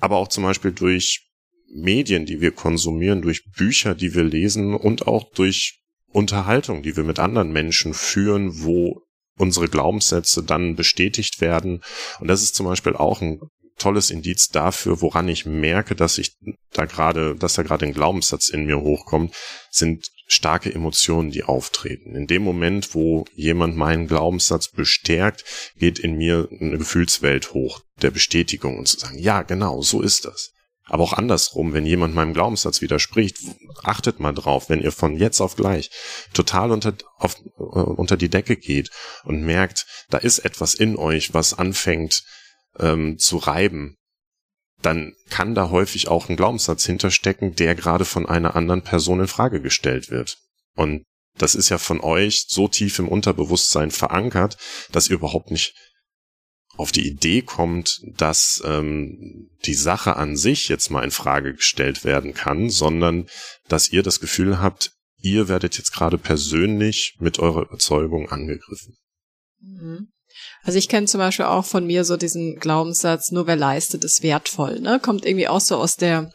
Aber 0.00 0.16
auch 0.16 0.28
zum 0.28 0.42
Beispiel 0.42 0.72
durch 0.72 1.28
Medien, 1.72 2.26
die 2.26 2.40
wir 2.40 2.52
konsumieren, 2.52 3.22
durch 3.22 3.44
Bücher, 3.56 3.94
die 3.94 4.14
wir 4.14 4.24
lesen 4.24 4.74
und 4.74 5.06
auch 5.06 5.30
durch 5.32 5.80
Unterhaltung, 6.08 6.82
die 6.82 6.96
wir 6.96 7.04
mit 7.04 7.18
anderen 7.18 7.52
Menschen 7.52 7.94
führen, 7.94 8.62
wo 8.62 9.02
unsere 9.38 9.68
Glaubenssätze 9.68 10.42
dann 10.42 10.76
bestätigt 10.76 11.40
werden. 11.40 11.82
Und 12.20 12.28
das 12.28 12.42
ist 12.42 12.54
zum 12.54 12.66
Beispiel 12.66 12.94
auch 12.94 13.22
ein 13.22 13.40
tolles 13.78 14.10
Indiz 14.10 14.48
dafür, 14.48 15.00
woran 15.00 15.28
ich 15.28 15.46
merke, 15.46 15.94
dass 15.94 16.18
ich 16.18 16.36
da 16.72 16.84
gerade, 16.84 17.34
dass 17.34 17.54
da 17.54 17.62
gerade 17.62 17.86
ein 17.86 17.94
Glaubenssatz 17.94 18.48
in 18.48 18.66
mir 18.66 18.80
hochkommt, 18.80 19.34
sind 19.70 20.10
starke 20.26 20.72
Emotionen, 20.72 21.30
die 21.30 21.44
auftreten. 21.44 22.14
In 22.14 22.26
dem 22.26 22.42
Moment, 22.42 22.94
wo 22.94 23.26
jemand 23.34 23.76
meinen 23.76 24.06
Glaubenssatz 24.06 24.68
bestärkt, 24.68 25.44
geht 25.76 25.98
in 25.98 26.16
mir 26.16 26.48
eine 26.50 26.78
Gefühlswelt 26.78 27.52
hoch 27.52 27.82
der 28.00 28.10
Bestätigung 28.10 28.78
und 28.78 28.88
zu 28.88 28.98
sagen, 28.98 29.18
ja, 29.18 29.42
genau, 29.42 29.82
so 29.82 30.00
ist 30.00 30.24
das. 30.24 30.52
Aber 30.86 31.04
auch 31.04 31.12
andersrum, 31.12 31.72
wenn 31.72 31.86
jemand 31.86 32.14
meinem 32.14 32.34
Glaubenssatz 32.34 32.80
widerspricht, 32.80 33.38
achtet 33.84 34.20
mal 34.20 34.32
drauf, 34.32 34.68
wenn 34.68 34.80
ihr 34.80 34.90
von 34.90 35.16
jetzt 35.16 35.40
auf 35.40 35.54
gleich 35.54 35.90
total 36.34 36.72
unter, 36.72 36.94
auf, 37.18 37.36
äh, 37.56 37.62
unter 37.62 38.16
die 38.16 38.28
Decke 38.28 38.56
geht 38.56 38.90
und 39.24 39.42
merkt, 39.42 39.86
da 40.10 40.18
ist 40.18 40.40
etwas 40.40 40.74
in 40.74 40.96
euch, 40.96 41.34
was 41.34 41.54
anfängt 41.54 42.24
ähm, 42.78 43.18
zu 43.18 43.36
reiben, 43.38 43.96
dann 44.80 45.14
kann 45.30 45.54
da 45.54 45.70
häufig 45.70 46.08
auch 46.08 46.28
ein 46.28 46.36
Glaubenssatz 46.36 46.84
hinterstecken, 46.84 47.54
der 47.54 47.74
gerade 47.74 48.04
von 48.04 48.26
einer 48.26 48.56
anderen 48.56 48.82
Person 48.82 49.20
in 49.20 49.28
Frage 49.28 49.60
gestellt 49.60 50.10
wird. 50.10 50.38
Und 50.74 51.04
das 51.38 51.54
ist 51.54 51.68
ja 51.68 51.78
von 51.78 52.00
euch 52.00 52.46
so 52.48 52.68
tief 52.68 52.98
im 52.98 53.08
Unterbewusstsein 53.08 53.90
verankert, 53.90 54.56
dass 54.90 55.08
ihr 55.08 55.16
überhaupt 55.16 55.50
nicht 55.50 55.74
auf 56.76 56.90
die 56.92 57.06
Idee 57.06 57.42
kommt, 57.42 58.00
dass 58.16 58.62
ähm, 58.64 59.50
die 59.64 59.74
Sache 59.74 60.16
an 60.16 60.36
sich 60.36 60.68
jetzt 60.68 60.90
mal 60.90 61.04
in 61.04 61.10
Frage 61.10 61.54
gestellt 61.54 62.04
werden 62.04 62.34
kann, 62.34 62.70
sondern 62.70 63.28
dass 63.68 63.92
ihr 63.92 64.02
das 64.02 64.20
Gefühl 64.20 64.58
habt, 64.58 64.92
ihr 65.18 65.48
werdet 65.48 65.76
jetzt 65.78 65.92
gerade 65.92 66.18
persönlich 66.18 67.16
mit 67.20 67.38
eurer 67.38 67.62
Überzeugung 67.62 68.30
angegriffen. 68.30 68.96
Mhm. 69.60 70.08
Also 70.64 70.78
ich 70.78 70.88
kenne 70.88 71.06
zum 71.06 71.18
Beispiel 71.18 71.46
auch 71.46 71.64
von 71.64 71.86
mir 71.86 72.04
so 72.04 72.16
diesen 72.16 72.56
Glaubenssatz, 72.56 73.32
nur 73.32 73.46
wer 73.46 73.56
leistet, 73.56 74.04
ist 74.04 74.22
wertvoll. 74.22 74.80
Ne? 74.80 75.00
Kommt 75.00 75.26
irgendwie 75.26 75.48
auch 75.48 75.60
so 75.60 75.76
aus 75.76 75.96
der 75.96 76.30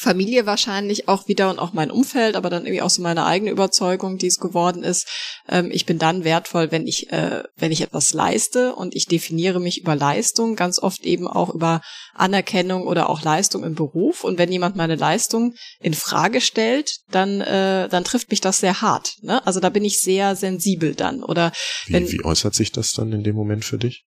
Familie 0.00 0.46
wahrscheinlich 0.46 1.08
auch 1.08 1.28
wieder 1.28 1.50
und 1.50 1.58
auch 1.58 1.74
mein 1.74 1.90
Umfeld, 1.90 2.34
aber 2.34 2.48
dann 2.48 2.64
irgendwie 2.64 2.80
auch 2.80 2.88
so 2.88 3.02
meine 3.02 3.26
eigene 3.26 3.50
Überzeugung, 3.50 4.16
die 4.16 4.28
es 4.28 4.38
geworden 4.38 4.82
ist. 4.82 5.06
Ähm, 5.46 5.68
ich 5.70 5.84
bin 5.84 5.98
dann 5.98 6.24
wertvoll, 6.24 6.70
wenn 6.70 6.86
ich, 6.86 7.12
äh, 7.12 7.42
wenn 7.58 7.70
ich 7.70 7.82
etwas 7.82 8.14
leiste 8.14 8.74
und 8.74 8.96
ich 8.96 9.06
definiere 9.06 9.60
mich 9.60 9.82
über 9.82 9.94
Leistung, 9.94 10.56
ganz 10.56 10.78
oft 10.78 11.04
eben 11.04 11.28
auch 11.28 11.54
über 11.54 11.82
Anerkennung 12.14 12.86
oder 12.86 13.10
auch 13.10 13.22
Leistung 13.22 13.62
im 13.62 13.74
Beruf. 13.74 14.24
Und 14.24 14.38
wenn 14.38 14.50
jemand 14.50 14.74
meine 14.74 14.96
Leistung 14.96 15.52
in 15.80 15.92
Frage 15.92 16.40
stellt, 16.40 17.00
dann, 17.10 17.42
äh, 17.42 17.90
dann 17.90 18.04
trifft 18.04 18.30
mich 18.30 18.40
das 18.40 18.56
sehr 18.56 18.80
hart. 18.80 19.16
Ne? 19.20 19.46
Also 19.46 19.60
da 19.60 19.68
bin 19.68 19.84
ich 19.84 20.00
sehr 20.00 20.34
sensibel 20.34 20.94
dann. 20.94 21.22
Oder 21.22 21.52
wie, 21.84 21.92
wenn, 21.92 22.10
wie 22.10 22.24
äußert 22.24 22.54
sich 22.54 22.72
das 22.72 22.92
dann 22.92 23.12
in 23.12 23.22
dem 23.22 23.36
Moment 23.36 23.66
für 23.66 23.76
dich? 23.76 24.06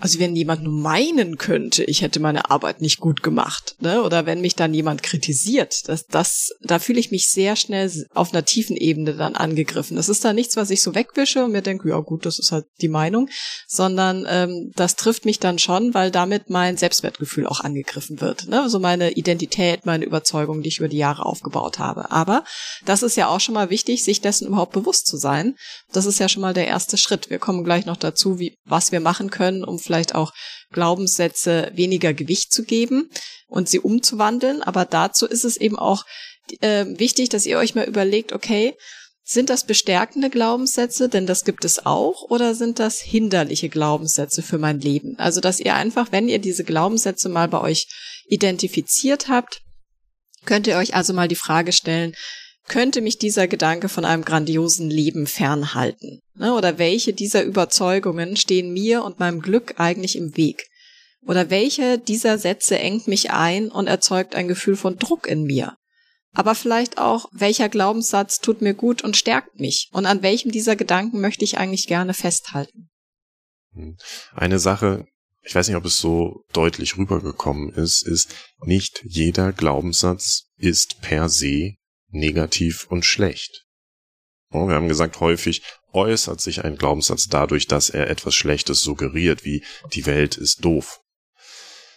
Also 0.00 0.20
wenn 0.20 0.36
jemand 0.36 0.62
nur 0.62 0.72
meinen 0.72 1.38
könnte, 1.38 1.82
ich 1.82 2.02
hätte 2.02 2.20
meine 2.20 2.50
Arbeit 2.52 2.80
nicht 2.80 3.00
gut 3.00 3.24
gemacht, 3.24 3.74
ne? 3.80 4.02
Oder 4.04 4.26
wenn 4.26 4.40
mich 4.40 4.54
dann 4.54 4.72
jemand 4.72 5.02
kritisiert, 5.02 5.88
das, 5.88 6.06
das, 6.06 6.50
da 6.62 6.78
fühle 6.78 7.00
ich 7.00 7.10
mich 7.10 7.30
sehr 7.30 7.56
schnell 7.56 7.90
auf 8.14 8.32
einer 8.32 8.44
tiefen 8.44 8.76
Ebene 8.76 9.14
dann 9.14 9.34
angegriffen. 9.34 9.96
Das 9.96 10.08
ist 10.08 10.24
da 10.24 10.32
nichts, 10.32 10.56
was 10.56 10.70
ich 10.70 10.82
so 10.82 10.94
wegwische 10.94 11.44
und 11.44 11.50
mir 11.50 11.62
denke, 11.62 11.88
ja 11.88 11.98
gut, 11.98 12.26
das 12.26 12.38
ist 12.38 12.52
halt 12.52 12.66
die 12.80 12.88
Meinung, 12.88 13.28
sondern 13.66 14.24
ähm, 14.28 14.70
das 14.76 14.94
trifft 14.94 15.24
mich 15.24 15.40
dann 15.40 15.58
schon, 15.58 15.94
weil 15.94 16.12
damit 16.12 16.48
mein 16.48 16.76
Selbstwertgefühl 16.76 17.48
auch 17.48 17.60
angegriffen 17.60 18.20
wird. 18.20 18.46
Ne? 18.46 18.62
Also 18.62 18.78
meine 18.78 19.12
Identität, 19.12 19.84
meine 19.84 20.04
Überzeugung, 20.04 20.62
die 20.62 20.68
ich 20.68 20.78
über 20.78 20.88
die 20.88 20.96
Jahre 20.98 21.26
aufgebaut 21.26 21.80
habe. 21.80 22.12
Aber 22.12 22.44
das 22.84 23.02
ist 23.02 23.16
ja 23.16 23.26
auch 23.28 23.40
schon 23.40 23.54
mal 23.54 23.70
wichtig, 23.70 24.04
sich 24.04 24.20
dessen 24.20 24.46
überhaupt 24.46 24.72
bewusst 24.72 25.08
zu 25.08 25.16
sein. 25.16 25.56
Das 25.92 26.06
ist 26.06 26.20
ja 26.20 26.28
schon 26.28 26.42
mal 26.42 26.54
der 26.54 26.68
erste 26.68 26.96
Schritt. 26.96 27.30
Wir 27.30 27.40
kommen 27.40 27.64
gleich 27.64 27.84
noch 27.84 27.96
dazu, 27.96 28.38
wie 28.38 28.54
was 28.64 28.92
wir 28.92 29.00
machen 29.00 29.30
können, 29.30 29.64
um 29.64 29.78
vielleicht 29.88 30.14
auch 30.14 30.32
Glaubenssätze 30.70 31.72
weniger 31.74 32.12
Gewicht 32.12 32.52
zu 32.52 32.62
geben 32.62 33.10
und 33.48 33.68
sie 33.68 33.80
umzuwandeln. 33.80 34.62
Aber 34.62 34.84
dazu 34.84 35.26
ist 35.26 35.44
es 35.44 35.56
eben 35.56 35.78
auch 35.78 36.04
äh, 36.60 36.84
wichtig, 36.86 37.30
dass 37.30 37.46
ihr 37.46 37.58
euch 37.58 37.74
mal 37.74 37.88
überlegt, 37.88 38.32
okay, 38.32 38.74
sind 39.24 39.50
das 39.50 39.64
bestärkende 39.64 40.30
Glaubenssätze, 40.30 41.08
denn 41.08 41.26
das 41.26 41.44
gibt 41.44 41.64
es 41.64 41.84
auch, 41.84 42.22
oder 42.30 42.54
sind 42.54 42.78
das 42.78 43.00
hinderliche 43.00 43.68
Glaubenssätze 43.68 44.42
für 44.42 44.58
mein 44.58 44.80
Leben? 44.80 45.18
Also, 45.18 45.40
dass 45.40 45.60
ihr 45.60 45.74
einfach, 45.74 46.12
wenn 46.12 46.28
ihr 46.28 46.38
diese 46.38 46.64
Glaubenssätze 46.64 47.28
mal 47.28 47.48
bei 47.48 47.60
euch 47.60 47.88
identifiziert 48.28 49.28
habt, 49.28 49.60
könnt 50.46 50.66
ihr 50.66 50.76
euch 50.76 50.94
also 50.94 51.12
mal 51.12 51.28
die 51.28 51.34
Frage 51.34 51.72
stellen, 51.72 52.14
könnte 52.68 53.00
mich 53.00 53.18
dieser 53.18 53.48
Gedanke 53.48 53.88
von 53.88 54.04
einem 54.04 54.24
grandiosen 54.24 54.90
Leben 54.90 55.26
fernhalten? 55.26 56.20
Ne? 56.34 56.54
Oder 56.54 56.78
welche 56.78 57.12
dieser 57.12 57.42
Überzeugungen 57.42 58.36
stehen 58.36 58.72
mir 58.72 59.02
und 59.02 59.18
meinem 59.18 59.40
Glück 59.40 59.74
eigentlich 59.78 60.16
im 60.16 60.36
Weg? 60.36 60.68
Oder 61.26 61.50
welche 61.50 61.98
dieser 61.98 62.38
Sätze 62.38 62.78
engt 62.78 63.08
mich 63.08 63.30
ein 63.30 63.70
und 63.70 63.86
erzeugt 63.86 64.34
ein 64.34 64.48
Gefühl 64.48 64.76
von 64.76 64.96
Druck 64.96 65.26
in 65.26 65.42
mir? 65.42 65.76
Aber 66.32 66.54
vielleicht 66.54 66.98
auch, 66.98 67.26
welcher 67.32 67.68
Glaubenssatz 67.68 68.40
tut 68.40 68.62
mir 68.62 68.74
gut 68.74 69.02
und 69.02 69.16
stärkt 69.16 69.58
mich? 69.58 69.88
Und 69.92 70.06
an 70.06 70.22
welchem 70.22 70.52
dieser 70.52 70.76
Gedanken 70.76 71.20
möchte 71.20 71.44
ich 71.44 71.58
eigentlich 71.58 71.86
gerne 71.86 72.14
festhalten? 72.14 72.88
Hm. 73.74 73.96
Eine 74.32 74.58
Sache, 74.58 75.06
ich 75.42 75.54
weiß 75.54 75.68
nicht, 75.68 75.76
ob 75.76 75.84
es 75.84 75.96
so 75.96 76.44
deutlich 76.52 76.96
rübergekommen 76.96 77.70
ist, 77.70 78.06
ist, 78.06 78.34
nicht 78.62 79.02
jeder 79.04 79.52
Glaubenssatz 79.52 80.44
ist 80.56 81.00
per 81.00 81.28
se 81.28 81.74
negativ 82.10 82.86
und 82.88 83.04
schlecht. 83.04 83.64
Wir 84.50 84.74
haben 84.74 84.88
gesagt, 84.88 85.20
häufig 85.20 85.62
äußert 85.92 86.40
sich 86.40 86.64
ein 86.64 86.76
Glaubenssatz 86.76 87.28
dadurch, 87.28 87.66
dass 87.66 87.90
er 87.90 88.08
etwas 88.08 88.34
Schlechtes 88.34 88.80
suggeriert, 88.80 89.44
wie 89.44 89.62
die 89.92 90.06
Welt 90.06 90.36
ist 90.36 90.64
doof. 90.64 91.00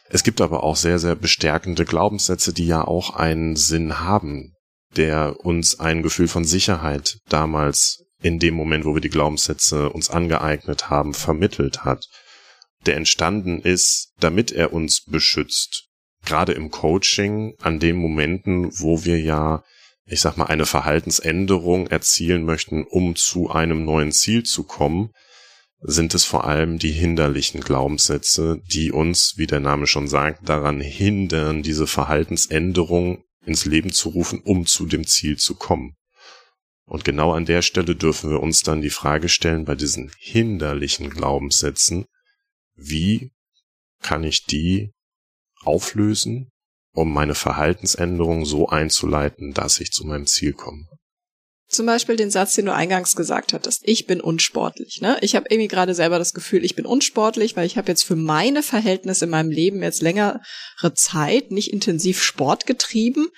Es 0.10 0.24
gibt 0.24 0.42
aber 0.42 0.64
auch 0.64 0.76
sehr, 0.76 1.00
sehr 1.00 1.16
bestärkende 1.16 1.86
Glaubenssätze, 1.86 2.52
die 2.52 2.68
ja 2.68 2.84
auch 2.86 3.16
einen 3.16 3.56
Sinn 3.56 4.00
haben, 4.00 4.54
der 4.98 5.40
uns 5.40 5.80
ein 5.80 6.04
Gefühl 6.04 6.28
von 6.28 6.44
Sicherheit 6.44 7.20
damals 7.30 8.04
in 8.22 8.38
dem 8.38 8.54
Moment, 8.54 8.86
wo 8.86 8.94
wir 8.94 9.02
die 9.02 9.10
Glaubenssätze 9.10 9.90
uns 9.90 10.10
angeeignet 10.10 10.90
haben, 10.90 11.14
vermittelt 11.14 11.86
hat, 11.86 12.06
der 12.86 12.98
entstanden 12.98 13.62
ist, 13.62 14.12
damit 14.20 14.52
er 14.52 14.74
uns 14.74 15.04
beschützt. 15.06 15.88
Gerade 16.26 16.52
im 16.54 16.70
Coaching, 16.70 17.56
an 17.62 17.80
den 17.80 17.96
Momenten, 17.96 18.70
wo 18.80 19.06
wir 19.06 19.20
ja 19.20 19.64
ich 20.12 20.20
sag 20.20 20.36
mal, 20.36 20.48
eine 20.48 20.66
Verhaltensänderung 20.66 21.88
erzielen 21.88 22.44
möchten, 22.44 22.84
um 22.84 23.16
zu 23.16 23.50
einem 23.50 23.86
neuen 23.86 24.12
Ziel 24.12 24.44
zu 24.44 24.66
kommen, 24.66 25.12
sind 25.80 26.14
es 26.14 26.26
vor 26.26 26.44
allem 26.44 26.80
die 26.80 26.92
hinderlichen 26.92 27.62
Glaubenssätze, 27.62 28.62
die 28.66 28.92
uns, 28.92 29.36
wie 29.38 29.48
der 29.48 29.62
Name 29.62 29.88
schon 29.88 30.10
sagt, 30.10 30.50
daran 30.50 30.82
hindern, 30.82 31.64
diese 31.64 31.88
Verhaltensänderung 31.88 33.24
ins 33.46 33.64
Leben 33.64 33.94
zu 33.94 34.10
rufen, 34.10 34.42
um 34.44 34.66
zu 34.66 34.86
dem 34.86 35.08
Ziel 35.08 35.38
zu 35.38 35.56
kommen. 35.56 35.96
Und 36.86 37.06
genau 37.06 37.32
an 37.32 37.46
der 37.46 37.62
Stelle 37.62 37.96
dürfen 37.96 38.32
wir 38.32 38.42
uns 38.42 38.64
dann 38.64 38.82
die 38.82 38.90
Frage 38.90 39.30
stellen, 39.30 39.64
bei 39.64 39.76
diesen 39.76 40.12
hinderlichen 40.20 41.10
Glaubenssätzen, 41.10 42.06
wie 42.76 43.32
kann 44.02 44.26
ich 44.26 44.44
die 44.44 44.92
auflösen 45.64 46.50
um 46.94 47.14
meine 47.14 47.36
Verhaltensänderung 47.36 48.46
so 48.46 48.68
einzuleiten, 48.68 49.54
dass 49.54 49.80
ich 49.80 49.92
zu 49.92 50.06
meinem 50.06 50.28
Ziel 50.28 50.54
komme. 50.54 50.88
Zum 51.72 51.86
Beispiel 51.86 52.18
den 52.18 52.30
Satz, 52.30 52.56
den 52.56 52.66
du 52.66 52.74
eingangs 52.74 53.16
gesagt 53.16 53.54
hattest. 53.54 53.82
Ich 53.86 54.06
bin 54.06 54.20
unsportlich. 54.20 55.00
Ne? 55.00 55.18
Ich 55.22 55.38
habe 55.38 55.46
irgendwie 55.50 55.70
gerade 55.70 55.96
selber 55.96 56.20
das 56.20 56.34
Gefühl, 56.34 56.66
ich 56.66 56.76
bin 56.76 56.86
unsportlich, 56.86 57.56
weil 57.56 57.66
ich 57.66 57.78
habe 57.78 57.88
jetzt 57.88 58.04
für 58.04 58.18
meine 58.18 58.62
Verhältnisse 58.62 59.24
in 59.24 59.32
meinem 59.32 59.52
Leben 59.52 59.82
jetzt 59.82 60.02
längere 60.02 60.42
Zeit 60.96 61.52
nicht 61.52 61.72
intensiv 61.72 62.22
Sport 62.22 62.66
getrieben. 62.66 63.30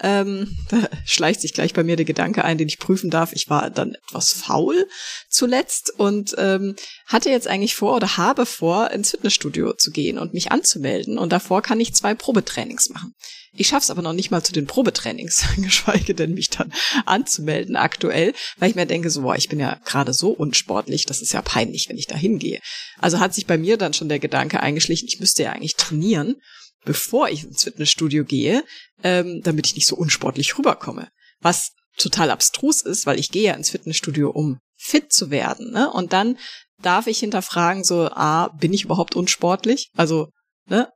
Ähm, 0.00 0.56
da 0.70 0.88
schleicht 1.04 1.42
sich 1.42 1.52
gleich 1.52 1.74
bei 1.74 1.84
mir 1.84 1.96
der 1.96 2.06
Gedanke 2.06 2.42
ein, 2.42 2.56
den 2.56 2.68
ich 2.68 2.78
prüfen 2.78 3.10
darf. 3.10 3.34
Ich 3.34 3.50
war 3.50 3.68
dann 3.68 3.96
etwas 4.06 4.32
faul 4.32 4.88
zuletzt 5.28 5.92
und 5.98 6.34
ähm, 6.38 6.76
hatte 7.06 7.28
jetzt 7.28 7.48
eigentlich 7.48 7.74
vor 7.74 7.96
oder 7.96 8.16
habe 8.16 8.46
vor, 8.46 8.92
ins 8.92 9.10
Fitnessstudio 9.10 9.74
zu 9.74 9.90
gehen 9.90 10.18
und 10.18 10.32
mich 10.32 10.50
anzumelden. 10.50 11.18
Und 11.18 11.32
davor 11.32 11.60
kann 11.60 11.80
ich 11.80 11.94
zwei 11.94 12.14
Probetrainings 12.14 12.88
machen. 12.88 13.14
Ich 13.56 13.68
schaff's 13.68 13.90
aber 13.90 14.02
noch 14.02 14.12
nicht 14.12 14.30
mal 14.30 14.42
zu 14.42 14.52
den 14.52 14.66
Probetrainings, 14.66 15.44
geschweige 15.56 16.14
denn 16.14 16.34
mich 16.34 16.50
dann 16.50 16.72
anzumelden 17.06 17.76
aktuell, 17.76 18.34
weil 18.58 18.70
ich 18.70 18.76
mir 18.76 18.86
denke, 18.86 19.10
so, 19.10 19.22
boah, 19.22 19.36
ich 19.36 19.48
bin 19.48 19.60
ja 19.60 19.78
gerade 19.84 20.12
so 20.12 20.30
unsportlich, 20.30 21.06
das 21.06 21.22
ist 21.22 21.32
ja 21.32 21.42
peinlich, 21.42 21.88
wenn 21.88 21.96
ich 21.96 22.06
da 22.06 22.16
hingehe. 22.16 22.60
Also 22.98 23.20
hat 23.20 23.34
sich 23.34 23.46
bei 23.46 23.58
mir 23.58 23.76
dann 23.76 23.94
schon 23.94 24.08
der 24.08 24.18
Gedanke 24.18 24.60
eingeschlichen, 24.60 25.08
ich 25.08 25.20
müsste 25.20 25.44
ja 25.44 25.52
eigentlich 25.52 25.76
trainieren, 25.76 26.36
bevor 26.84 27.28
ich 27.28 27.44
ins 27.44 27.64
Fitnessstudio 27.64 28.24
gehe, 28.24 28.64
ähm, 29.02 29.40
damit 29.42 29.66
ich 29.66 29.74
nicht 29.74 29.86
so 29.86 29.96
unsportlich 29.96 30.58
rüberkomme. 30.58 31.08
Was 31.40 31.70
total 31.96 32.30
abstrus 32.30 32.82
ist, 32.82 33.06
weil 33.06 33.18
ich 33.18 33.30
gehe 33.30 33.44
ja 33.44 33.54
ins 33.54 33.70
Fitnessstudio, 33.70 34.30
um 34.30 34.58
fit 34.76 35.12
zu 35.12 35.30
werden. 35.30 35.72
Ne? 35.72 35.90
Und 35.90 36.12
dann 36.12 36.36
darf 36.82 37.06
ich 37.06 37.20
hinterfragen, 37.20 37.84
so, 37.84 38.08
ah, 38.10 38.48
bin 38.58 38.72
ich 38.72 38.84
überhaupt 38.84 39.14
unsportlich? 39.14 39.90
Also, 39.96 40.28
ne, 40.68 40.88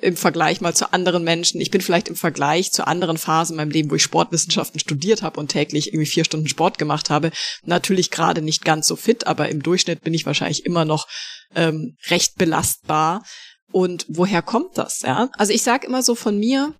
im 0.00 0.16
Vergleich 0.16 0.60
mal 0.60 0.74
zu 0.74 0.92
anderen 0.92 1.22
Menschen. 1.22 1.60
Ich 1.60 1.70
bin 1.70 1.80
vielleicht 1.80 2.08
im 2.08 2.16
Vergleich 2.16 2.72
zu 2.72 2.86
anderen 2.86 3.18
Phasen 3.18 3.54
in 3.54 3.56
meinem 3.58 3.70
Leben, 3.70 3.90
wo 3.90 3.94
ich 3.94 4.02
Sportwissenschaften 4.02 4.80
studiert 4.80 5.22
habe 5.22 5.38
und 5.38 5.48
täglich 5.48 5.88
irgendwie 5.88 6.06
vier 6.06 6.24
Stunden 6.24 6.48
Sport 6.48 6.78
gemacht 6.78 7.10
habe, 7.10 7.30
natürlich 7.64 8.10
gerade 8.10 8.42
nicht 8.42 8.64
ganz 8.64 8.86
so 8.86 8.96
fit, 8.96 9.26
aber 9.26 9.48
im 9.48 9.62
Durchschnitt 9.62 10.02
bin 10.02 10.14
ich 10.14 10.26
wahrscheinlich 10.26 10.64
immer 10.64 10.84
noch 10.84 11.06
ähm, 11.54 11.96
recht 12.08 12.36
belastbar. 12.36 13.22
Und 13.70 14.04
woher 14.08 14.42
kommt 14.42 14.76
das? 14.76 15.00
Ja, 15.00 15.30
also 15.38 15.52
ich 15.52 15.62
sage 15.62 15.86
immer 15.86 16.02
so 16.02 16.14
von 16.14 16.38
mir. 16.38 16.74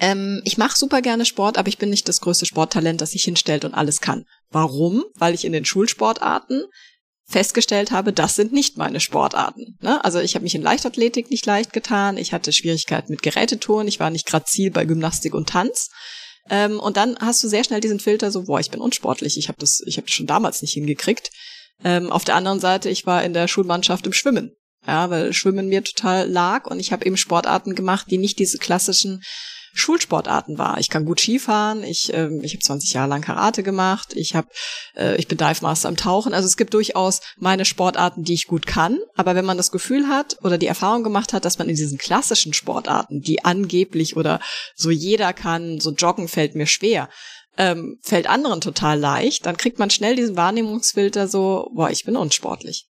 Ähm, 0.00 0.40
ich 0.44 0.56
mache 0.56 0.78
super 0.78 1.02
gerne 1.02 1.26
Sport, 1.26 1.58
aber 1.58 1.68
ich 1.68 1.78
bin 1.78 1.90
nicht 1.90 2.08
das 2.08 2.20
größte 2.20 2.46
Sporttalent, 2.46 3.00
das 3.00 3.10
sich 3.10 3.24
hinstellt 3.24 3.64
und 3.64 3.74
alles 3.74 4.00
kann. 4.00 4.24
Warum? 4.50 5.04
Weil 5.14 5.34
ich 5.34 5.44
in 5.44 5.52
den 5.52 5.64
Schulsportarten 5.64 6.64
festgestellt 7.30 7.92
habe, 7.92 8.12
das 8.12 8.34
sind 8.34 8.52
nicht 8.52 8.76
meine 8.76 8.98
Sportarten. 8.98 9.78
Ne? 9.80 10.04
Also 10.04 10.18
ich 10.18 10.34
habe 10.34 10.42
mich 10.42 10.54
in 10.56 10.62
Leichtathletik 10.62 11.30
nicht 11.30 11.46
leicht 11.46 11.72
getan, 11.72 12.16
ich 12.16 12.32
hatte 12.32 12.52
Schwierigkeiten 12.52 13.12
mit 13.12 13.22
Gerätetouren, 13.22 13.86
ich 13.86 14.00
war 14.00 14.10
nicht 14.10 14.26
gerade 14.26 14.46
Ziel 14.46 14.70
bei 14.70 14.84
Gymnastik 14.84 15.34
und 15.34 15.48
Tanz. 15.48 15.90
Ähm, 16.48 16.80
und 16.80 16.96
dann 16.96 17.16
hast 17.20 17.42
du 17.44 17.48
sehr 17.48 17.62
schnell 17.62 17.80
diesen 17.80 18.00
Filter 18.00 18.32
so, 18.32 18.44
boah, 18.44 18.58
ich 18.58 18.70
bin 18.70 18.80
unsportlich, 18.80 19.38
ich 19.38 19.48
habe 19.48 19.58
das, 19.60 19.80
ich 19.86 19.96
habe 19.96 20.06
das 20.06 20.14
schon 20.14 20.26
damals 20.26 20.60
nicht 20.60 20.72
hingekriegt. 20.72 21.30
Ähm, 21.84 22.10
auf 22.10 22.24
der 22.24 22.34
anderen 22.34 22.58
Seite, 22.58 22.90
ich 22.90 23.06
war 23.06 23.22
in 23.22 23.32
der 23.32 23.46
Schulmannschaft 23.46 24.06
im 24.06 24.12
Schwimmen. 24.12 24.56
Ja, 24.86 25.10
weil 25.10 25.32
Schwimmen 25.32 25.68
mir 25.68 25.84
total 25.84 26.28
lag 26.28 26.66
und 26.66 26.80
ich 26.80 26.90
habe 26.90 27.04
eben 27.04 27.18
Sportarten 27.18 27.74
gemacht, 27.74 28.06
die 28.10 28.18
nicht 28.18 28.38
diese 28.38 28.58
klassischen 28.58 29.22
Schulsportarten 29.72 30.58
war. 30.58 30.78
Ich 30.78 30.88
kann 30.88 31.04
gut 31.04 31.20
Skifahren, 31.20 31.82
ich, 31.82 32.12
äh, 32.12 32.28
ich 32.42 32.54
habe 32.54 32.62
20 32.62 32.92
Jahre 32.92 33.08
lang 33.08 33.22
Karate 33.22 33.62
gemacht, 33.62 34.12
ich 34.14 34.34
hab, 34.34 34.46
äh, 34.96 35.16
ich 35.16 35.28
bin 35.28 35.38
Dive 35.38 35.62
Master 35.62 35.88
am 35.88 35.96
Tauchen. 35.96 36.34
Also 36.34 36.46
es 36.46 36.56
gibt 36.56 36.74
durchaus 36.74 37.20
meine 37.38 37.64
Sportarten, 37.64 38.24
die 38.24 38.34
ich 38.34 38.46
gut 38.46 38.66
kann. 38.66 38.98
Aber 39.16 39.34
wenn 39.34 39.44
man 39.44 39.56
das 39.56 39.70
Gefühl 39.70 40.08
hat 40.08 40.36
oder 40.42 40.58
die 40.58 40.66
Erfahrung 40.66 41.04
gemacht 41.04 41.32
hat, 41.32 41.44
dass 41.44 41.58
man 41.58 41.68
in 41.68 41.76
diesen 41.76 41.98
klassischen 41.98 42.52
Sportarten, 42.52 43.20
die 43.20 43.44
angeblich 43.44 44.16
oder 44.16 44.40
so 44.74 44.90
jeder 44.90 45.32
kann, 45.32 45.80
so 45.80 45.92
joggen 45.92 46.28
fällt 46.28 46.54
mir 46.54 46.66
schwer, 46.66 47.08
ähm, 47.56 47.98
fällt 48.02 48.28
anderen 48.28 48.60
total 48.60 48.98
leicht, 48.98 49.46
dann 49.46 49.56
kriegt 49.56 49.78
man 49.78 49.90
schnell 49.90 50.16
diesen 50.16 50.36
Wahrnehmungsfilter 50.36 51.28
so, 51.28 51.70
boah, 51.74 51.90
ich 51.90 52.04
bin 52.04 52.16
unsportlich. 52.16 52.89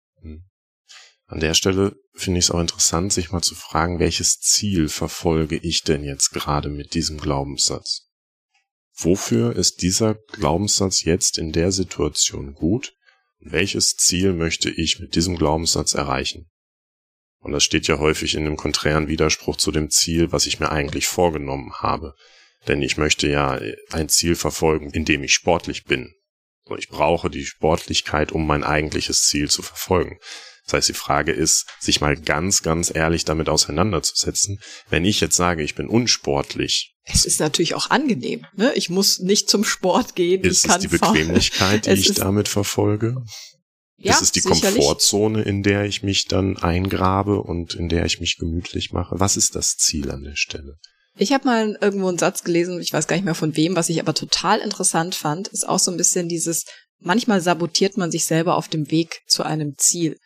An 1.31 1.39
der 1.39 1.55
Stelle 1.55 1.95
finde 2.13 2.41
ich 2.41 2.47
es 2.47 2.51
auch 2.51 2.59
interessant, 2.59 3.13
sich 3.13 3.31
mal 3.31 3.41
zu 3.41 3.55
fragen, 3.55 4.01
welches 4.01 4.41
Ziel 4.41 4.89
verfolge 4.89 5.57
ich 5.57 5.85
denn 5.85 6.03
jetzt 6.03 6.31
gerade 6.31 6.69
mit 6.69 6.95
diesem 6.95 7.19
Glaubenssatz? 7.19 8.09
Wofür 8.97 9.55
ist 9.55 9.81
dieser 9.81 10.17
Glaubenssatz 10.33 11.05
jetzt 11.05 11.39
in 11.39 11.53
der 11.53 11.71
Situation 11.71 12.53
gut? 12.53 12.95
Welches 13.39 13.95
Ziel 13.95 14.33
möchte 14.33 14.71
ich 14.71 14.99
mit 14.99 15.15
diesem 15.15 15.37
Glaubenssatz 15.37 15.95
erreichen? 15.95 16.51
Und 17.39 17.53
das 17.53 17.63
steht 17.63 17.87
ja 17.87 18.01
häufig 18.01 18.35
in 18.35 18.45
einem 18.45 18.57
konträren 18.57 19.07
Widerspruch 19.07 19.57
zu 19.57 19.71
dem 19.71 19.89
Ziel, 19.89 20.33
was 20.33 20.47
ich 20.47 20.59
mir 20.59 20.73
eigentlich 20.73 21.07
vorgenommen 21.07 21.75
habe. 21.75 22.15
Denn 22.67 22.83
ich 22.83 22.97
möchte 22.97 23.29
ja 23.29 23.61
ein 23.93 24.09
Ziel 24.09 24.35
verfolgen, 24.35 24.91
in 24.91 25.05
dem 25.05 25.23
ich 25.23 25.33
sportlich 25.33 25.85
bin. 25.85 26.13
Ich 26.77 26.89
brauche 26.89 27.31
die 27.31 27.47
Sportlichkeit, 27.47 28.33
um 28.33 28.49
mein 28.49 28.65
eigentliches 28.65 29.23
Ziel 29.23 29.49
zu 29.49 29.63
verfolgen. 29.63 30.19
Das 30.71 30.79
heißt, 30.79 30.89
die 30.91 30.95
Frage 30.95 31.33
ist, 31.33 31.67
sich 31.81 32.01
mal 32.01 32.17
ganz, 32.17 32.63
ganz 32.63 32.95
ehrlich 32.95 33.25
damit 33.25 33.49
auseinanderzusetzen. 33.49 34.61
Wenn 34.89 35.05
ich 35.05 35.21
jetzt 35.21 35.37
sage, 35.37 35.65
ich 35.65 35.75
bin 35.75 35.89
unsportlich. 35.89 36.95
Es 37.03 37.25
ist 37.25 37.41
natürlich 37.41 37.75
auch 37.75 37.91
angenehm. 37.91 38.47
Ne? 38.55 38.73
Ich 38.77 38.89
muss 38.89 39.19
nicht 39.19 39.51
zum 39.51 39.65
Sport 39.65 40.15
gehen. 40.15 40.43
Ist 40.43 40.69
es 40.69 40.79
die 40.79 40.87
Bequemlichkeit, 40.87 41.87
die 41.87 41.93
ich 41.93 42.15
damit 42.15 42.47
verfolge? 42.47 43.17
Ja, 43.97 44.15
ist 44.15 44.23
es 44.23 44.33
die 44.33 44.41
sicherlich. 44.41 44.77
Komfortzone, 44.77 45.43
in 45.43 45.65
der 45.65 45.87
ich 45.87 46.05
mich 46.05 46.27
dann 46.27 46.57
eingrabe 46.57 47.43
und 47.43 47.75
in 47.75 47.89
der 47.89 48.07
ich 48.07 48.21
mich 48.21 48.39
gemütlich 48.39 48.93
mache? 48.93 49.19
Was 49.19 49.37
ist 49.37 49.57
das 49.57 49.77
Ziel 49.77 50.11
an 50.11 50.23
der 50.23 50.37
Stelle? 50.37 50.77
Ich 51.17 51.33
habe 51.33 51.47
mal 51.47 51.77
irgendwo 51.81 52.09
einen 52.09 52.17
Satz 52.17 52.45
gelesen, 52.45 52.81
ich 52.81 52.93
weiß 52.93 53.09
gar 53.09 53.17
nicht 53.17 53.25
mehr 53.25 53.35
von 53.35 53.57
wem, 53.57 53.75
was 53.75 53.89
ich 53.89 54.01
aber 54.01 54.15
total 54.15 54.61
interessant 54.61 55.17
fand, 55.17 55.49
ist 55.49 55.69
auch 55.69 55.81
so 55.81 55.91
ein 55.91 55.97
bisschen 55.97 56.29
dieses, 56.29 56.65
manchmal 57.01 57.41
sabotiert 57.41 57.97
man 57.97 58.13
sich 58.13 58.25
selber 58.25 58.55
auf 58.55 58.69
dem 58.69 58.91
Weg 58.91 59.21
zu 59.27 59.43
einem 59.43 59.75
Ziel. 59.77 60.17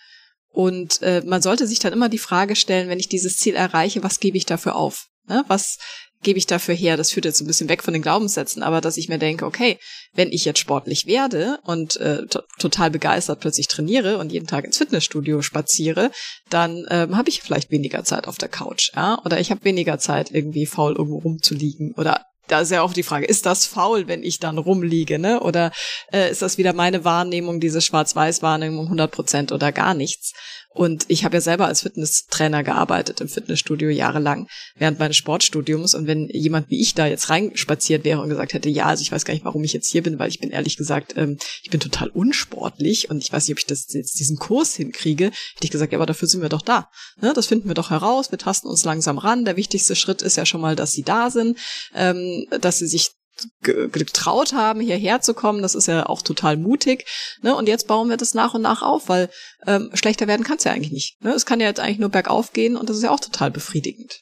Und 0.54 1.02
äh, 1.02 1.20
man 1.26 1.42
sollte 1.42 1.66
sich 1.66 1.80
dann 1.80 1.92
immer 1.92 2.08
die 2.08 2.16
Frage 2.16 2.54
stellen, 2.54 2.88
wenn 2.88 3.00
ich 3.00 3.08
dieses 3.08 3.36
Ziel 3.38 3.56
erreiche, 3.56 4.04
was 4.04 4.20
gebe 4.20 4.36
ich 4.36 4.46
dafür 4.46 4.76
auf? 4.76 5.08
Ne? 5.26 5.44
Was 5.48 5.78
gebe 6.22 6.38
ich 6.38 6.46
dafür 6.46 6.76
her? 6.76 6.96
Das 6.96 7.10
führt 7.10 7.24
jetzt 7.24 7.40
ein 7.40 7.48
bisschen 7.48 7.68
weg 7.68 7.82
von 7.82 7.92
den 7.92 8.02
Glaubenssätzen, 8.02 8.62
aber 8.62 8.80
dass 8.80 8.96
ich 8.96 9.08
mir 9.08 9.18
denke, 9.18 9.46
okay, 9.46 9.80
wenn 10.14 10.30
ich 10.30 10.44
jetzt 10.44 10.60
sportlich 10.60 11.06
werde 11.06 11.58
und 11.64 11.96
äh, 11.96 12.24
total 12.58 12.92
begeistert 12.92 13.40
plötzlich 13.40 13.66
trainiere 13.66 14.18
und 14.18 14.30
jeden 14.30 14.46
Tag 14.46 14.64
ins 14.64 14.78
Fitnessstudio 14.78 15.42
spaziere, 15.42 16.12
dann 16.50 16.86
ähm, 16.88 17.16
habe 17.16 17.30
ich 17.30 17.42
vielleicht 17.42 17.72
weniger 17.72 18.04
Zeit 18.04 18.28
auf 18.28 18.38
der 18.38 18.48
Couch, 18.48 18.92
ja, 18.94 19.20
oder 19.24 19.40
ich 19.40 19.50
habe 19.50 19.64
weniger 19.64 19.98
Zeit 19.98 20.30
irgendwie 20.30 20.66
faul 20.66 20.94
irgendwo 20.94 21.18
rumzuliegen 21.18 21.94
oder 21.96 22.24
da 22.46 22.60
ist 22.60 22.70
ja 22.70 22.82
auch 22.82 22.92
die 22.92 23.02
Frage, 23.02 23.26
ist 23.26 23.46
das 23.46 23.66
faul, 23.66 24.06
wenn 24.08 24.22
ich 24.22 24.38
dann 24.38 24.58
rumliege, 24.58 25.18
ne? 25.18 25.40
Oder 25.40 25.72
äh, 26.12 26.30
ist 26.30 26.42
das 26.42 26.58
wieder 26.58 26.72
meine 26.72 27.04
Wahrnehmung, 27.04 27.60
diese 27.60 27.80
Schwarz-Weiß-Wahrnehmung 27.80 28.84
100 28.84 29.10
Prozent 29.10 29.52
oder 29.52 29.72
gar 29.72 29.94
nichts? 29.94 30.32
Und 30.74 31.04
ich 31.06 31.24
habe 31.24 31.36
ja 31.36 31.40
selber 31.40 31.66
als 31.66 31.82
Fitnesstrainer 31.82 32.64
gearbeitet 32.64 33.20
im 33.20 33.28
Fitnessstudio 33.28 33.90
jahrelang 33.90 34.48
während 34.74 34.98
meines 34.98 35.16
Sportstudiums. 35.16 35.94
Und 35.94 36.08
wenn 36.08 36.28
jemand 36.28 36.68
wie 36.68 36.80
ich 36.80 36.94
da 36.94 37.06
jetzt 37.06 37.30
reinspaziert 37.30 38.04
wäre 38.04 38.20
und 38.20 38.28
gesagt 38.28 38.54
hätte, 38.54 38.68
ja, 38.68 38.86
also 38.86 39.02
ich 39.02 39.12
weiß 39.12 39.24
gar 39.24 39.34
nicht, 39.34 39.44
warum 39.44 39.62
ich 39.62 39.72
jetzt 39.72 39.88
hier 39.88 40.02
bin, 40.02 40.18
weil 40.18 40.28
ich 40.28 40.40
bin 40.40 40.50
ehrlich 40.50 40.76
gesagt, 40.76 41.14
ähm, 41.16 41.38
ich 41.62 41.70
bin 41.70 41.78
total 41.78 42.08
unsportlich 42.08 43.08
und 43.08 43.22
ich 43.22 43.32
weiß 43.32 43.46
nicht, 43.46 43.54
ob 43.54 43.60
ich 43.60 43.66
das 43.66 43.86
jetzt 43.92 44.18
diesen 44.18 44.36
Kurs 44.36 44.74
hinkriege, 44.74 45.26
hätte 45.26 45.64
ich 45.64 45.70
gesagt, 45.70 45.92
ja, 45.92 45.98
aber 45.98 46.06
dafür 46.06 46.26
sind 46.26 46.42
wir 46.42 46.48
doch 46.48 46.62
da. 46.62 46.90
Ne? 47.20 47.32
Das 47.34 47.46
finden 47.46 47.68
wir 47.68 47.74
doch 47.74 47.90
heraus. 47.90 48.32
Wir 48.32 48.38
tasten 48.38 48.66
uns 48.66 48.84
langsam 48.84 49.18
ran. 49.18 49.44
Der 49.44 49.56
wichtigste 49.56 49.94
Schritt 49.94 50.22
ist 50.22 50.36
ja 50.36 50.44
schon 50.44 50.60
mal, 50.60 50.74
dass 50.74 50.90
sie 50.90 51.04
da 51.04 51.30
sind, 51.30 51.56
ähm, 51.94 52.46
dass 52.60 52.78
sie 52.78 52.88
sich 52.88 53.12
getraut 53.60 54.52
haben, 54.52 54.80
hierher 54.80 55.20
zu 55.20 55.34
kommen. 55.34 55.62
Das 55.62 55.74
ist 55.74 55.86
ja 55.86 56.06
auch 56.06 56.22
total 56.22 56.56
mutig. 56.56 57.06
Ne? 57.42 57.54
Und 57.54 57.68
jetzt 57.68 57.86
bauen 57.86 58.08
wir 58.08 58.16
das 58.16 58.34
nach 58.34 58.54
und 58.54 58.62
nach 58.62 58.82
auf, 58.82 59.08
weil 59.08 59.30
ähm, 59.66 59.90
schlechter 59.94 60.26
werden 60.26 60.44
kann 60.44 60.58
es 60.58 60.64
ja 60.64 60.72
eigentlich 60.72 60.92
nicht. 60.92 61.22
Ne? 61.22 61.32
Es 61.32 61.46
kann 61.46 61.60
ja 61.60 61.66
jetzt 61.66 61.80
eigentlich 61.80 61.98
nur 61.98 62.10
bergauf 62.10 62.52
gehen 62.52 62.76
und 62.76 62.88
das 62.88 62.98
ist 62.98 63.02
ja 63.02 63.10
auch 63.10 63.20
total 63.20 63.50
befriedigend. 63.50 64.20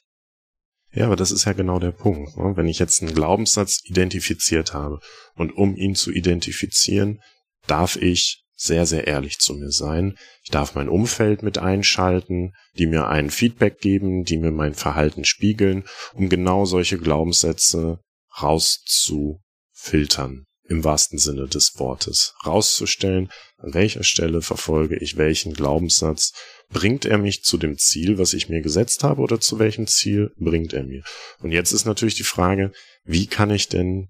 Ja, 0.91 1.05
aber 1.07 1.15
das 1.15 1.31
ist 1.31 1.45
ja 1.45 1.53
genau 1.53 1.79
der 1.79 1.91
Punkt. 1.91 2.37
Ne? 2.37 2.53
Wenn 2.55 2.67
ich 2.67 2.79
jetzt 2.79 3.01
einen 3.01 3.13
Glaubenssatz 3.13 3.79
identifiziert 3.83 4.73
habe 4.73 4.99
und 5.35 5.51
um 5.51 5.75
ihn 5.75 5.95
zu 5.95 6.11
identifizieren, 6.11 7.19
darf 7.67 7.95
ich 7.95 8.43
sehr, 8.55 8.85
sehr 8.85 9.07
ehrlich 9.07 9.39
zu 9.39 9.55
mir 9.55 9.71
sein. 9.71 10.15
Ich 10.43 10.51
darf 10.51 10.75
mein 10.75 10.87
Umfeld 10.87 11.43
mit 11.43 11.57
einschalten, 11.57 12.53
die 12.77 12.85
mir 12.85 13.07
ein 13.07 13.29
Feedback 13.29 13.79
geben, 13.79 14.23
die 14.23 14.37
mir 14.37 14.51
mein 14.51 14.73
Verhalten 14.73 15.25
spiegeln, 15.25 15.83
um 16.13 16.29
genau 16.29 16.65
solche 16.65 16.97
Glaubenssätze 16.97 17.99
rauszufiltern, 18.41 20.45
im 20.67 20.83
wahrsten 20.83 21.19
Sinne 21.19 21.47
des 21.47 21.77
Wortes, 21.77 22.35
rauszustellen, 22.45 23.29
an 23.57 23.73
welcher 23.73 24.03
Stelle 24.03 24.41
verfolge 24.41 24.97
ich 24.97 25.17
welchen 25.17 25.53
Glaubenssatz, 25.53 26.33
bringt 26.69 27.05
er 27.05 27.17
mich 27.17 27.43
zu 27.43 27.57
dem 27.57 27.77
Ziel, 27.77 28.17
was 28.17 28.33
ich 28.33 28.49
mir 28.49 28.61
gesetzt 28.61 29.03
habe, 29.03 29.21
oder 29.21 29.39
zu 29.39 29.59
welchem 29.59 29.87
Ziel 29.87 30.33
bringt 30.37 30.73
er 30.73 30.83
mir? 30.83 31.03
Und 31.39 31.51
jetzt 31.51 31.71
ist 31.71 31.85
natürlich 31.85 32.15
die 32.15 32.23
Frage, 32.23 32.71
wie 33.03 33.27
kann 33.27 33.51
ich 33.51 33.69
denn 33.69 34.09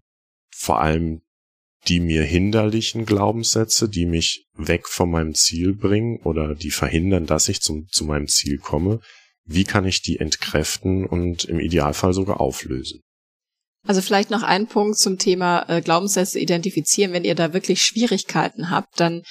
vor 0.55 0.81
allem 0.81 1.21
die 1.87 1.99
mir 1.99 2.23
hinderlichen 2.23 3.05
Glaubenssätze, 3.05 3.89
die 3.89 4.05
mich 4.05 4.47
weg 4.53 4.87
von 4.87 5.11
meinem 5.11 5.35
Ziel 5.35 5.75
bringen 5.75 6.19
oder 6.23 6.55
die 6.55 6.71
verhindern, 6.71 7.25
dass 7.25 7.49
ich 7.49 7.61
zum, 7.61 7.87
zu 7.89 8.05
meinem 8.05 8.27
Ziel 8.27 8.57
komme, 8.57 8.99
wie 9.45 9.65
kann 9.65 9.85
ich 9.85 10.01
die 10.01 10.19
entkräften 10.19 11.05
und 11.05 11.43
im 11.43 11.59
Idealfall 11.59 12.13
sogar 12.13 12.39
auflösen? 12.39 13.01
Also 13.85 14.01
vielleicht 14.01 14.29
noch 14.29 14.43
ein 14.43 14.67
Punkt 14.67 14.97
zum 14.97 15.17
Thema 15.17 15.65
äh, 15.67 15.81
Glaubenssätze 15.81 16.39
identifizieren. 16.39 17.11
Wenn 17.11 17.25
ihr 17.25 17.35
da 17.35 17.53
wirklich 17.53 17.83
Schwierigkeiten 17.83 18.69
habt, 18.69 18.99
dann 18.99 19.23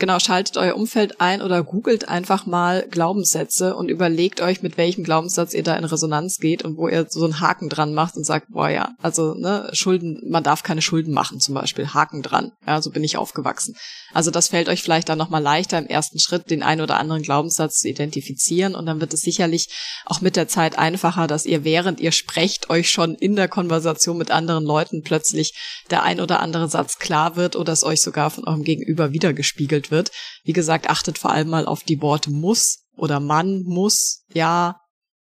Genau, 0.00 0.18
schaltet 0.18 0.56
euer 0.56 0.74
Umfeld 0.74 1.20
ein 1.20 1.40
oder 1.40 1.62
googelt 1.62 2.08
einfach 2.08 2.46
mal 2.46 2.84
Glaubenssätze 2.90 3.76
und 3.76 3.88
überlegt 3.88 4.40
euch, 4.40 4.60
mit 4.60 4.76
welchem 4.76 5.04
Glaubenssatz 5.04 5.54
ihr 5.54 5.62
da 5.62 5.76
in 5.76 5.84
Resonanz 5.84 6.38
geht 6.38 6.64
und 6.64 6.76
wo 6.76 6.88
ihr 6.88 7.06
so 7.08 7.22
einen 7.22 7.38
Haken 7.38 7.68
dran 7.68 7.94
macht 7.94 8.16
und 8.16 8.24
sagt, 8.24 8.48
boah 8.50 8.68
ja, 8.68 8.90
also 9.00 9.34
ne, 9.34 9.70
Schulden, 9.72 10.20
man 10.28 10.42
darf 10.42 10.64
keine 10.64 10.82
Schulden 10.82 11.14
machen 11.14 11.38
zum 11.38 11.54
Beispiel, 11.54 11.94
Haken 11.94 12.22
dran. 12.22 12.50
Ja, 12.66 12.82
so 12.82 12.90
bin 12.90 13.04
ich 13.04 13.16
aufgewachsen. 13.16 13.76
Also 14.12 14.32
das 14.32 14.48
fällt 14.48 14.68
euch 14.68 14.82
vielleicht 14.82 15.08
dann 15.08 15.18
nochmal 15.18 15.42
leichter 15.42 15.78
im 15.78 15.86
ersten 15.86 16.18
Schritt, 16.18 16.50
den 16.50 16.64
einen 16.64 16.80
oder 16.80 16.98
anderen 16.98 17.22
Glaubenssatz 17.22 17.78
zu 17.78 17.88
identifizieren 17.88 18.74
und 18.74 18.86
dann 18.86 19.00
wird 19.00 19.14
es 19.14 19.20
sicherlich 19.20 19.68
auch 20.06 20.20
mit 20.20 20.34
der 20.34 20.48
Zeit 20.48 20.76
einfacher, 20.76 21.28
dass 21.28 21.46
ihr 21.46 21.62
während 21.62 22.00
ihr 22.00 22.10
sprecht 22.10 22.68
euch 22.68 22.90
schon 22.90 23.14
in 23.14 23.36
der 23.36 23.48
Konversation 23.48 24.18
mit 24.18 24.32
anderen 24.32 24.64
Leuten 24.64 25.02
plötzlich 25.02 25.54
der 25.90 26.02
ein 26.02 26.20
oder 26.20 26.40
andere 26.40 26.68
Satz 26.68 26.98
klar 26.98 27.36
wird 27.36 27.54
oder 27.54 27.72
es 27.72 27.84
euch 27.84 28.00
sogar 28.00 28.30
von 28.30 28.44
eurem 28.44 28.64
Gegenüber 28.64 29.12
wiedergespiegelt 29.12 29.83
vermittelt 29.84 29.90
wird. 29.90 30.10
Wie 30.44 30.52
gesagt, 30.52 30.88
achtet 30.88 31.18
vor 31.18 31.30
allem 31.30 31.48
mal 31.48 31.66
auf 31.66 31.82
die 31.82 32.00
Worte 32.00 32.30
muss 32.30 32.84
oder 32.96 33.20
Mann 33.20 33.62
muss, 33.64 34.24
ja, 34.32 34.80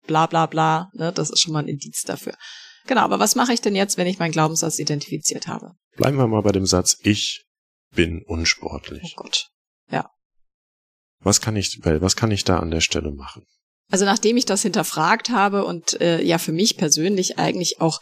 bla 0.07 0.27
bla 0.27 0.47
bla. 0.47 0.91
Ne? 0.95 1.13
Das 1.13 1.31
ist 1.31 1.41
schon 1.41 1.53
mal 1.53 1.61
ein 1.61 1.69
Indiz 1.69 2.03
dafür. 2.03 2.35
Genau, 2.87 3.03
aber 3.03 3.19
was 3.19 3.35
mache 3.35 3.53
ich 3.53 3.61
denn 3.61 3.77
jetzt, 3.77 3.97
wenn 3.97 4.07
ich 4.07 4.19
meinen 4.19 4.33
Glaubenssatz 4.33 4.79
identifiziert 4.79 5.47
habe? 5.47 5.73
Bleiben 5.97 6.17
wir 6.17 6.27
mal 6.27 6.43
bei 6.43 6.53
dem 6.53 6.67
Satz, 6.67 6.97
ich 7.03 7.45
bin 7.95 8.23
unsportlich. 8.27 9.15
Oh 9.17 9.23
Gott. 9.23 9.49
Ja. 9.91 10.11
Was 11.21 11.41
kann 11.41 11.57
ich, 11.57 11.81
was 11.85 12.17
kann 12.17 12.31
ich 12.31 12.45
da 12.45 12.59
an 12.59 12.71
der 12.71 12.81
Stelle 12.81 13.13
machen? 13.13 13.45
Also 13.93 14.05
nachdem 14.05 14.37
ich 14.37 14.47
das 14.47 14.63
hinterfragt 14.63 15.31
habe 15.31 15.65
und 15.65 16.01
äh, 16.01 16.23
ja 16.23 16.39
für 16.39 16.53
mich 16.53 16.77
persönlich 16.77 17.39
eigentlich 17.39 17.81
auch 17.81 18.01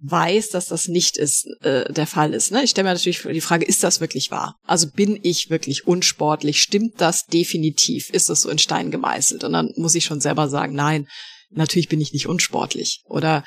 weiß, 0.00 0.50
dass 0.50 0.66
das 0.66 0.88
nicht 0.88 1.16
ist, 1.16 1.46
äh, 1.60 1.92
der 1.92 2.06
Fall 2.06 2.32
ist. 2.32 2.52
Ne? 2.52 2.62
Ich 2.62 2.70
stelle 2.70 2.88
mir 2.88 2.94
natürlich 2.94 3.22
die 3.22 3.40
Frage, 3.40 3.66
ist 3.66 3.82
das 3.82 4.00
wirklich 4.00 4.30
wahr? 4.30 4.56
Also 4.64 4.88
bin 4.90 5.18
ich 5.22 5.50
wirklich 5.50 5.86
unsportlich? 5.86 6.60
Stimmt 6.60 7.00
das 7.00 7.26
definitiv? 7.26 8.10
Ist 8.10 8.28
das 8.28 8.42
so 8.42 8.50
in 8.50 8.58
Stein 8.58 8.90
gemeißelt? 8.90 9.42
Und 9.44 9.52
dann 9.52 9.72
muss 9.76 9.96
ich 9.96 10.04
schon 10.04 10.20
selber 10.20 10.48
sagen, 10.48 10.74
nein, 10.74 11.08
natürlich 11.50 11.88
bin 11.88 12.00
ich 12.00 12.12
nicht 12.12 12.28
unsportlich. 12.28 13.02
Oder 13.06 13.44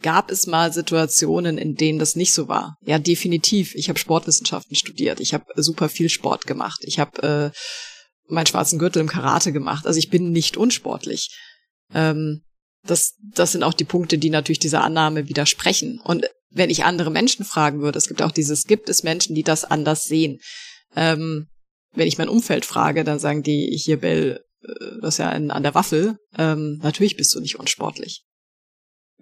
gab 0.00 0.30
es 0.30 0.46
mal 0.46 0.72
Situationen, 0.72 1.58
in 1.58 1.74
denen 1.74 1.98
das 1.98 2.16
nicht 2.16 2.32
so 2.32 2.48
war? 2.48 2.76
Ja, 2.82 2.98
definitiv. 2.98 3.74
Ich 3.74 3.90
habe 3.90 3.98
Sportwissenschaften 3.98 4.76
studiert. 4.76 5.20
Ich 5.20 5.34
habe 5.34 5.44
super 5.56 5.90
viel 5.90 6.08
Sport 6.08 6.46
gemacht. 6.46 6.80
Ich 6.84 6.98
habe 6.98 7.52
äh, 7.52 7.58
meinen 8.32 8.46
schwarzen 8.46 8.78
Gürtel 8.78 9.00
im 9.00 9.08
Karate 9.08 9.52
gemacht. 9.52 9.86
Also 9.86 9.98
ich 9.98 10.08
bin 10.08 10.30
nicht 10.30 10.56
unsportlich. 10.56 11.28
Ähm, 11.92 12.42
das, 12.82 13.14
das 13.34 13.52
sind 13.52 13.62
auch 13.62 13.74
die 13.74 13.84
Punkte, 13.84 14.18
die 14.18 14.30
natürlich 14.30 14.58
dieser 14.58 14.82
Annahme 14.82 15.28
widersprechen. 15.28 16.00
Und 16.02 16.26
wenn 16.50 16.70
ich 16.70 16.84
andere 16.84 17.10
Menschen 17.10 17.44
fragen 17.44 17.80
würde, 17.80 17.98
es 17.98 18.08
gibt 18.08 18.22
auch 18.22 18.32
dieses, 18.32 18.64
gibt 18.64 18.88
es 18.88 19.02
Menschen, 19.02 19.34
die 19.34 19.42
das 19.42 19.64
anders 19.64 20.04
sehen? 20.04 20.40
Ähm, 20.96 21.48
wenn 21.92 22.08
ich 22.08 22.18
mein 22.18 22.28
Umfeld 22.28 22.64
frage, 22.64 23.04
dann 23.04 23.18
sagen 23.18 23.42
die 23.42 23.76
hier, 23.76 24.00
Bell, 24.00 24.44
äh, 24.62 25.00
das 25.02 25.14
ist 25.14 25.18
ja 25.18 25.30
ein, 25.30 25.50
an 25.50 25.62
der 25.62 25.74
Waffel. 25.74 26.16
Ähm, 26.36 26.78
natürlich 26.82 27.16
bist 27.16 27.34
du 27.34 27.40
nicht 27.40 27.58
unsportlich. 27.58 28.24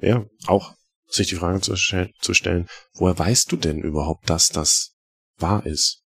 Ja, 0.01 0.25
auch 0.47 0.75
sich 1.09 1.29
die 1.29 1.37
Frage 1.37 1.61
zu, 1.61 1.75
zu 1.75 2.35
stellen, 2.35 2.69
woher 2.93 3.19
weißt 3.19 3.51
du 3.51 3.57
denn 3.57 3.83
überhaupt, 3.83 4.29
dass 4.29 4.49
das 4.49 4.93
wahr 5.39 5.65
ist? 5.67 6.03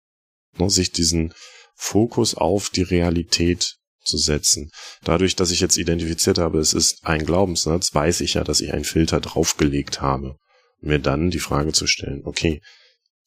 Ne, 0.59 0.69
sich 0.69 0.93
diesen 0.93 1.33
Fokus 1.75 2.35
auf 2.35 2.71
die 2.71 2.83
Realität 2.83 3.77
zu 4.03 4.19
setzen. 4.19 4.71
Dadurch, 5.03 5.37
dass 5.37 5.51
ich 5.51 5.61
jetzt 5.61 5.77
identifiziert 5.77 6.39
habe, 6.39 6.59
es 6.59 6.73
ist 6.73 7.07
ein 7.07 7.25
Glaubenssatz, 7.25 7.95
weiß 7.95 8.21
ich 8.21 8.35
ja, 8.35 8.45
dass 8.45 8.61
ich 8.61 8.73
einen 8.73 8.85
Filter 8.85 9.21
draufgelegt 9.21 10.01
habe. 10.01 10.37
Mir 10.81 10.99
dann 10.99 11.31
die 11.31 11.41
Frage 11.41 11.73
zu 11.73 11.87
stellen, 11.87 12.23
okay, 12.25 12.63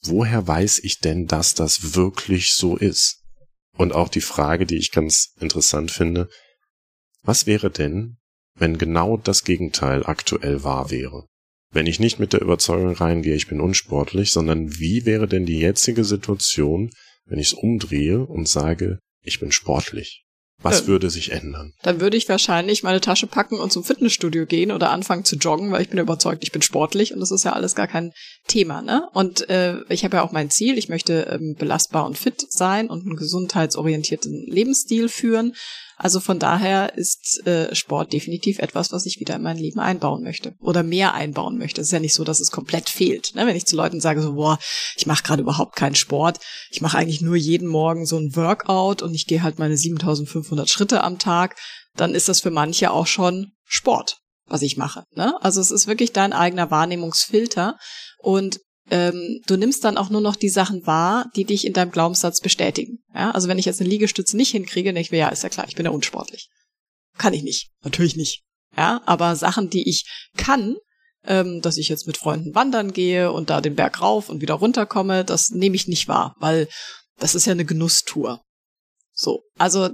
woher 0.01 0.47
weiß 0.47 0.79
ich 0.79 0.99
denn, 0.99 1.27
dass 1.27 1.53
das 1.53 1.95
wirklich 1.95 2.53
so 2.53 2.75
ist? 2.75 3.21
Und 3.75 3.93
auch 3.93 4.09
die 4.09 4.21
Frage, 4.21 4.65
die 4.65 4.77
ich 4.77 4.91
ganz 4.91 5.33
interessant 5.39 5.91
finde, 5.91 6.29
was 7.23 7.47
wäre 7.47 7.71
denn, 7.71 8.17
wenn 8.55 8.77
genau 8.77 9.17
das 9.17 9.43
Gegenteil 9.43 10.05
aktuell 10.05 10.63
wahr 10.63 10.91
wäre? 10.91 11.25
Wenn 11.71 11.87
ich 11.87 11.99
nicht 11.99 12.19
mit 12.19 12.33
der 12.33 12.41
Überzeugung 12.41 12.93
reingehe, 12.93 13.35
ich 13.35 13.47
bin 13.47 13.59
unsportlich, 13.59 14.31
sondern 14.31 14.77
wie 14.77 15.05
wäre 15.05 15.27
denn 15.27 15.45
die 15.45 15.57
jetzige 15.57 16.03
Situation, 16.03 16.91
wenn 17.25 17.39
ich 17.39 17.47
es 17.47 17.53
umdrehe 17.53 18.19
und 18.19 18.47
sage, 18.47 18.99
ich 19.23 19.39
bin 19.39 19.51
sportlich? 19.51 20.22
Was 20.63 20.81
ja. 20.81 20.87
würde 20.87 21.09
sich 21.09 21.31
ändern? 21.31 21.73
Dann 21.83 21.99
würde 21.99 22.17
ich 22.17 22.29
wahrscheinlich 22.29 22.83
meine 22.83 23.01
Tasche 23.01 23.27
packen 23.27 23.59
und 23.59 23.71
zum 23.71 23.83
Fitnessstudio 23.83 24.45
gehen 24.45 24.71
oder 24.71 24.91
anfangen 24.91 25.25
zu 25.25 25.35
joggen, 25.35 25.71
weil 25.71 25.81
ich 25.81 25.89
bin 25.89 25.99
überzeugt, 25.99 26.43
ich 26.43 26.51
bin 26.51 26.61
sportlich 26.61 27.13
und 27.13 27.19
das 27.19 27.31
ist 27.31 27.43
ja 27.43 27.53
alles 27.53 27.75
gar 27.75 27.87
kein 27.87 28.13
Thema, 28.47 28.81
ne? 28.81 29.07
Und 29.13 29.49
äh, 29.49 29.77
ich 29.89 30.03
habe 30.03 30.17
ja 30.17 30.23
auch 30.23 30.31
mein 30.31 30.49
Ziel, 30.49 30.77
ich 30.77 30.89
möchte 30.89 31.27
ähm, 31.29 31.55
belastbar 31.57 32.05
und 32.05 32.17
fit 32.17 32.45
sein 32.49 32.89
und 32.89 33.05
einen 33.05 33.15
gesundheitsorientierten 33.15 34.45
Lebensstil 34.47 35.09
führen. 35.09 35.53
Also 36.03 36.19
von 36.19 36.37
daher 36.37 36.97
ist 36.97 37.47
äh, 37.47 37.73
Sport 37.73 38.11
definitiv 38.11 38.59
etwas, 38.59 38.91
was 38.91 39.05
ich 39.05 39.21
wieder 39.21 39.37
in 39.37 39.41
mein 39.41 39.55
Leben 39.55 39.79
einbauen 39.79 40.21
möchte 40.21 40.53
oder 40.59 40.83
mehr 40.83 41.13
einbauen 41.13 41.57
möchte. 41.57 41.79
Es 41.79 41.87
ist 41.87 41.93
ja 41.93 42.01
nicht 42.01 42.13
so, 42.13 42.25
dass 42.25 42.41
es 42.41 42.51
komplett 42.51 42.89
fehlt. 42.89 43.33
Ne? 43.35 43.47
Wenn 43.47 43.55
ich 43.55 43.65
zu 43.65 43.77
Leuten 43.77 44.01
sage, 44.01 44.21
so, 44.21 44.33
boah, 44.33 44.59
ich 44.97 45.05
mache 45.05 45.23
gerade 45.23 45.43
überhaupt 45.43 45.77
keinen 45.77 45.95
Sport, 45.95 46.41
ich 46.71 46.81
mache 46.81 46.97
eigentlich 46.97 47.21
nur 47.21 47.37
jeden 47.37 47.69
Morgen 47.69 48.05
so 48.05 48.17
ein 48.17 48.35
Workout 48.35 49.01
und 49.01 49.15
ich 49.15 49.27
gehe 49.27 49.43
halt 49.43 49.59
meine 49.59 49.77
7500 49.77 50.69
Schritte 50.69 51.05
am 51.05 51.19
Tag, 51.19 51.55
dann 51.95 52.15
ist 52.15 52.27
das 52.27 52.41
für 52.41 52.51
manche 52.51 52.91
auch 52.91 53.07
schon 53.07 53.53
Sport 53.63 54.17
was 54.45 54.61
ich 54.61 54.75
mache. 54.75 55.05
Ne? 55.15 55.41
Also 55.41 55.61
es 55.61 55.71
ist 55.71 55.87
wirklich 55.87 56.11
dein 56.11 56.33
eigener 56.33 56.69
Wahrnehmungsfilter. 56.69 57.77
Und 58.19 58.59
ähm, 58.91 59.41
du 59.47 59.55
nimmst 59.55 59.83
dann 59.83 59.97
auch 59.97 60.09
nur 60.09 60.21
noch 60.21 60.35
die 60.35 60.49
Sachen 60.49 60.85
wahr, 60.85 61.29
die 61.35 61.45
dich 61.45 61.65
in 61.65 61.73
deinem 61.73 61.91
Glaubenssatz 61.91 62.41
bestätigen. 62.41 62.99
Ja? 63.13 63.31
Also 63.31 63.47
wenn 63.47 63.57
ich 63.57 63.65
jetzt 63.65 63.79
eine 63.79 63.89
Liegestütze 63.89 64.35
nicht 64.37 64.51
hinkriege, 64.51 64.89
denke 64.89 65.01
ich 65.01 65.11
mir, 65.11 65.19
ja, 65.19 65.29
ist 65.29 65.43
ja 65.43 65.49
klar, 65.49 65.67
ich 65.67 65.75
bin 65.75 65.85
ja 65.85 65.91
unsportlich. 65.91 66.49
Kann 67.17 67.33
ich 67.33 67.43
nicht. 67.43 67.69
Natürlich 67.83 68.15
nicht. 68.15 68.43
Ja, 68.75 69.01
aber 69.05 69.35
Sachen, 69.35 69.69
die 69.69 69.87
ich 69.87 70.05
kann, 70.35 70.75
ähm, 71.25 71.61
dass 71.61 71.77
ich 71.77 71.89
jetzt 71.89 72.07
mit 72.07 72.17
Freunden 72.17 72.55
wandern 72.55 72.91
gehe 72.91 73.31
und 73.31 73.49
da 73.49 73.61
den 73.61 73.75
Berg 73.75 74.01
rauf 74.01 74.29
und 74.29 74.41
wieder 74.41 74.55
runterkomme, 74.55 75.23
das 75.23 75.51
nehme 75.51 75.75
ich 75.75 75.87
nicht 75.87 76.07
wahr, 76.07 76.35
weil 76.39 76.67
das 77.19 77.35
ist 77.35 77.45
ja 77.45 77.51
eine 77.51 77.65
Genusstour. 77.65 78.41
So, 79.13 79.43
also 79.59 79.89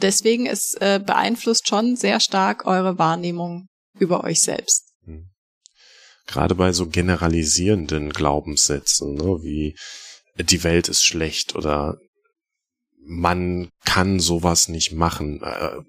deswegen 0.00 0.46
es 0.46 0.74
äh, 0.74 1.00
beeinflusst 1.04 1.66
schon 1.66 1.96
sehr 1.96 2.20
stark 2.20 2.66
eure 2.66 2.98
Wahrnehmung 2.98 3.66
über 3.98 4.22
euch 4.22 4.40
selbst 4.40 4.89
gerade 6.26 6.54
bei 6.54 6.72
so 6.72 6.86
generalisierenden 6.86 8.10
Glaubenssätzen, 8.10 9.14
ne, 9.14 9.42
wie 9.42 9.76
die 10.38 10.64
Welt 10.64 10.88
ist 10.88 11.04
schlecht 11.04 11.54
oder 11.54 11.98
man 13.02 13.70
kann 13.84 14.20
sowas 14.20 14.68
nicht 14.68 14.92
machen. 14.92 15.42
Äh, 15.42 15.80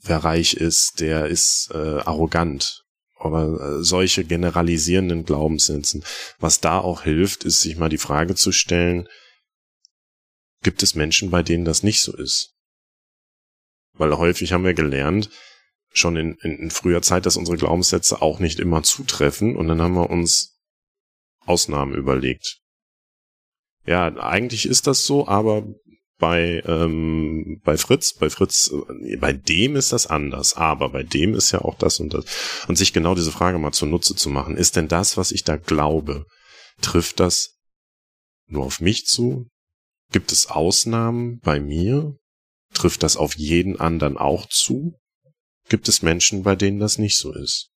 wer 0.00 0.18
reich 0.18 0.54
ist, 0.54 1.00
der 1.00 1.26
ist 1.26 1.70
äh, 1.72 1.98
arrogant. 2.00 2.82
Aber 3.18 3.60
äh, 3.60 3.82
solche 3.82 4.24
generalisierenden 4.24 5.24
Glaubenssätzen, 5.24 6.04
was 6.38 6.60
da 6.60 6.78
auch 6.78 7.02
hilft, 7.02 7.44
ist 7.44 7.60
sich 7.60 7.76
mal 7.76 7.88
die 7.88 7.98
Frage 7.98 8.34
zu 8.34 8.52
stellen, 8.52 9.08
gibt 10.62 10.82
es 10.82 10.94
Menschen, 10.94 11.30
bei 11.30 11.42
denen 11.42 11.64
das 11.64 11.82
nicht 11.82 12.02
so 12.02 12.16
ist? 12.16 12.54
Weil 13.94 14.16
häufig 14.16 14.52
haben 14.52 14.64
wir 14.64 14.74
gelernt, 14.74 15.30
schon 15.98 16.16
in, 16.16 16.34
in, 16.42 16.58
in 16.58 16.70
früher 16.70 17.02
Zeit, 17.02 17.26
dass 17.26 17.36
unsere 17.36 17.56
Glaubenssätze 17.56 18.22
auch 18.22 18.38
nicht 18.38 18.60
immer 18.60 18.82
zutreffen 18.82 19.56
und 19.56 19.68
dann 19.68 19.80
haben 19.80 19.94
wir 19.94 20.10
uns 20.10 20.58
Ausnahmen 21.44 21.94
überlegt. 21.94 22.60
Ja, 23.86 24.06
eigentlich 24.16 24.66
ist 24.66 24.86
das 24.86 25.04
so, 25.04 25.28
aber 25.28 25.64
bei, 26.18 26.62
ähm, 26.66 27.60
bei 27.62 27.76
Fritz, 27.76 28.14
bei 28.14 28.30
Fritz, 28.30 28.72
äh, 28.72 29.16
bei 29.16 29.32
dem 29.32 29.76
ist 29.76 29.92
das 29.92 30.06
anders, 30.06 30.56
aber 30.56 30.88
bei 30.88 31.02
dem 31.02 31.34
ist 31.34 31.52
ja 31.52 31.60
auch 31.60 31.76
das 31.76 32.00
und 32.00 32.14
das. 32.14 32.64
Und 32.68 32.76
sich 32.76 32.92
genau 32.92 33.14
diese 33.14 33.32
Frage 33.32 33.58
mal 33.58 33.72
zunutze 33.72 34.14
zu 34.14 34.30
machen, 34.30 34.56
ist 34.56 34.76
denn 34.76 34.88
das, 34.88 35.16
was 35.16 35.30
ich 35.30 35.44
da 35.44 35.56
glaube, 35.56 36.24
trifft 36.80 37.20
das 37.20 37.58
nur 38.48 38.64
auf 38.64 38.80
mich 38.80 39.06
zu? 39.06 39.48
Gibt 40.10 40.32
es 40.32 40.48
Ausnahmen 40.48 41.38
bei 41.40 41.60
mir? 41.60 42.16
Trifft 42.72 43.02
das 43.02 43.16
auf 43.16 43.36
jeden 43.36 43.78
anderen 43.78 44.16
auch 44.16 44.46
zu? 44.48 44.94
Gibt 45.68 45.88
es 45.88 46.02
Menschen, 46.02 46.42
bei 46.42 46.56
denen 46.56 46.78
das 46.78 46.98
nicht 46.98 47.18
so 47.18 47.32
ist. 47.32 47.70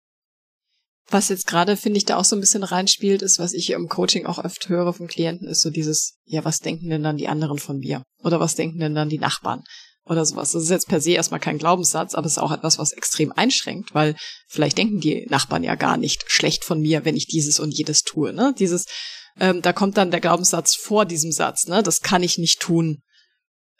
Was 1.09 1.29
jetzt 1.29 1.47
gerade, 1.47 1.77
finde 1.77 1.97
ich, 1.97 2.05
da 2.05 2.17
auch 2.17 2.25
so 2.25 2.35
ein 2.35 2.41
bisschen 2.41 2.63
reinspielt, 2.63 3.21
ist, 3.21 3.39
was 3.39 3.53
ich 3.53 3.69
im 3.69 3.87
Coaching 3.87 4.25
auch 4.25 4.43
oft 4.43 4.67
höre 4.67 4.91
vom 4.93 5.07
Klienten, 5.07 5.47
ist 5.47 5.61
so 5.61 5.69
dieses, 5.69 6.17
ja, 6.25 6.43
was 6.43 6.59
denken 6.59 6.89
denn 6.89 7.03
dann 7.03 7.15
die 7.15 7.29
anderen 7.29 7.59
von 7.59 7.77
mir? 7.77 8.03
Oder 8.23 8.41
was 8.41 8.55
denken 8.55 8.79
denn 8.79 8.93
dann 8.93 9.07
die 9.07 9.19
Nachbarn? 9.19 9.63
Oder 10.05 10.25
sowas. 10.25 10.51
Das 10.51 10.63
ist 10.63 10.69
jetzt 10.69 10.87
per 10.87 10.99
se 10.99 11.11
erstmal 11.11 11.39
kein 11.39 11.57
Glaubenssatz, 11.57 12.13
aber 12.13 12.27
es 12.27 12.33
ist 12.33 12.37
auch 12.39 12.51
etwas, 12.51 12.77
was 12.77 12.91
extrem 12.91 13.31
einschränkt, 13.31 13.93
weil 13.93 14.15
vielleicht 14.47 14.77
denken 14.77 14.99
die 14.99 15.25
Nachbarn 15.29 15.63
ja 15.63 15.75
gar 15.75 15.97
nicht 15.97 16.29
schlecht 16.29 16.65
von 16.65 16.81
mir, 16.81 17.05
wenn 17.05 17.15
ich 17.15 17.27
dieses 17.27 17.59
und 17.59 17.71
jedes 17.71 18.03
tue. 18.03 18.33
Ne? 18.33 18.53
Dieses, 18.57 18.85
ähm, 19.39 19.61
da 19.61 19.71
kommt 19.71 19.97
dann 19.97 20.11
der 20.11 20.21
Glaubenssatz 20.21 20.75
vor 20.75 21.05
diesem 21.05 21.31
Satz, 21.31 21.67
ne? 21.67 21.83
Das 21.83 22.01
kann 22.01 22.23
ich 22.23 22.37
nicht 22.37 22.59
tun, 22.59 23.01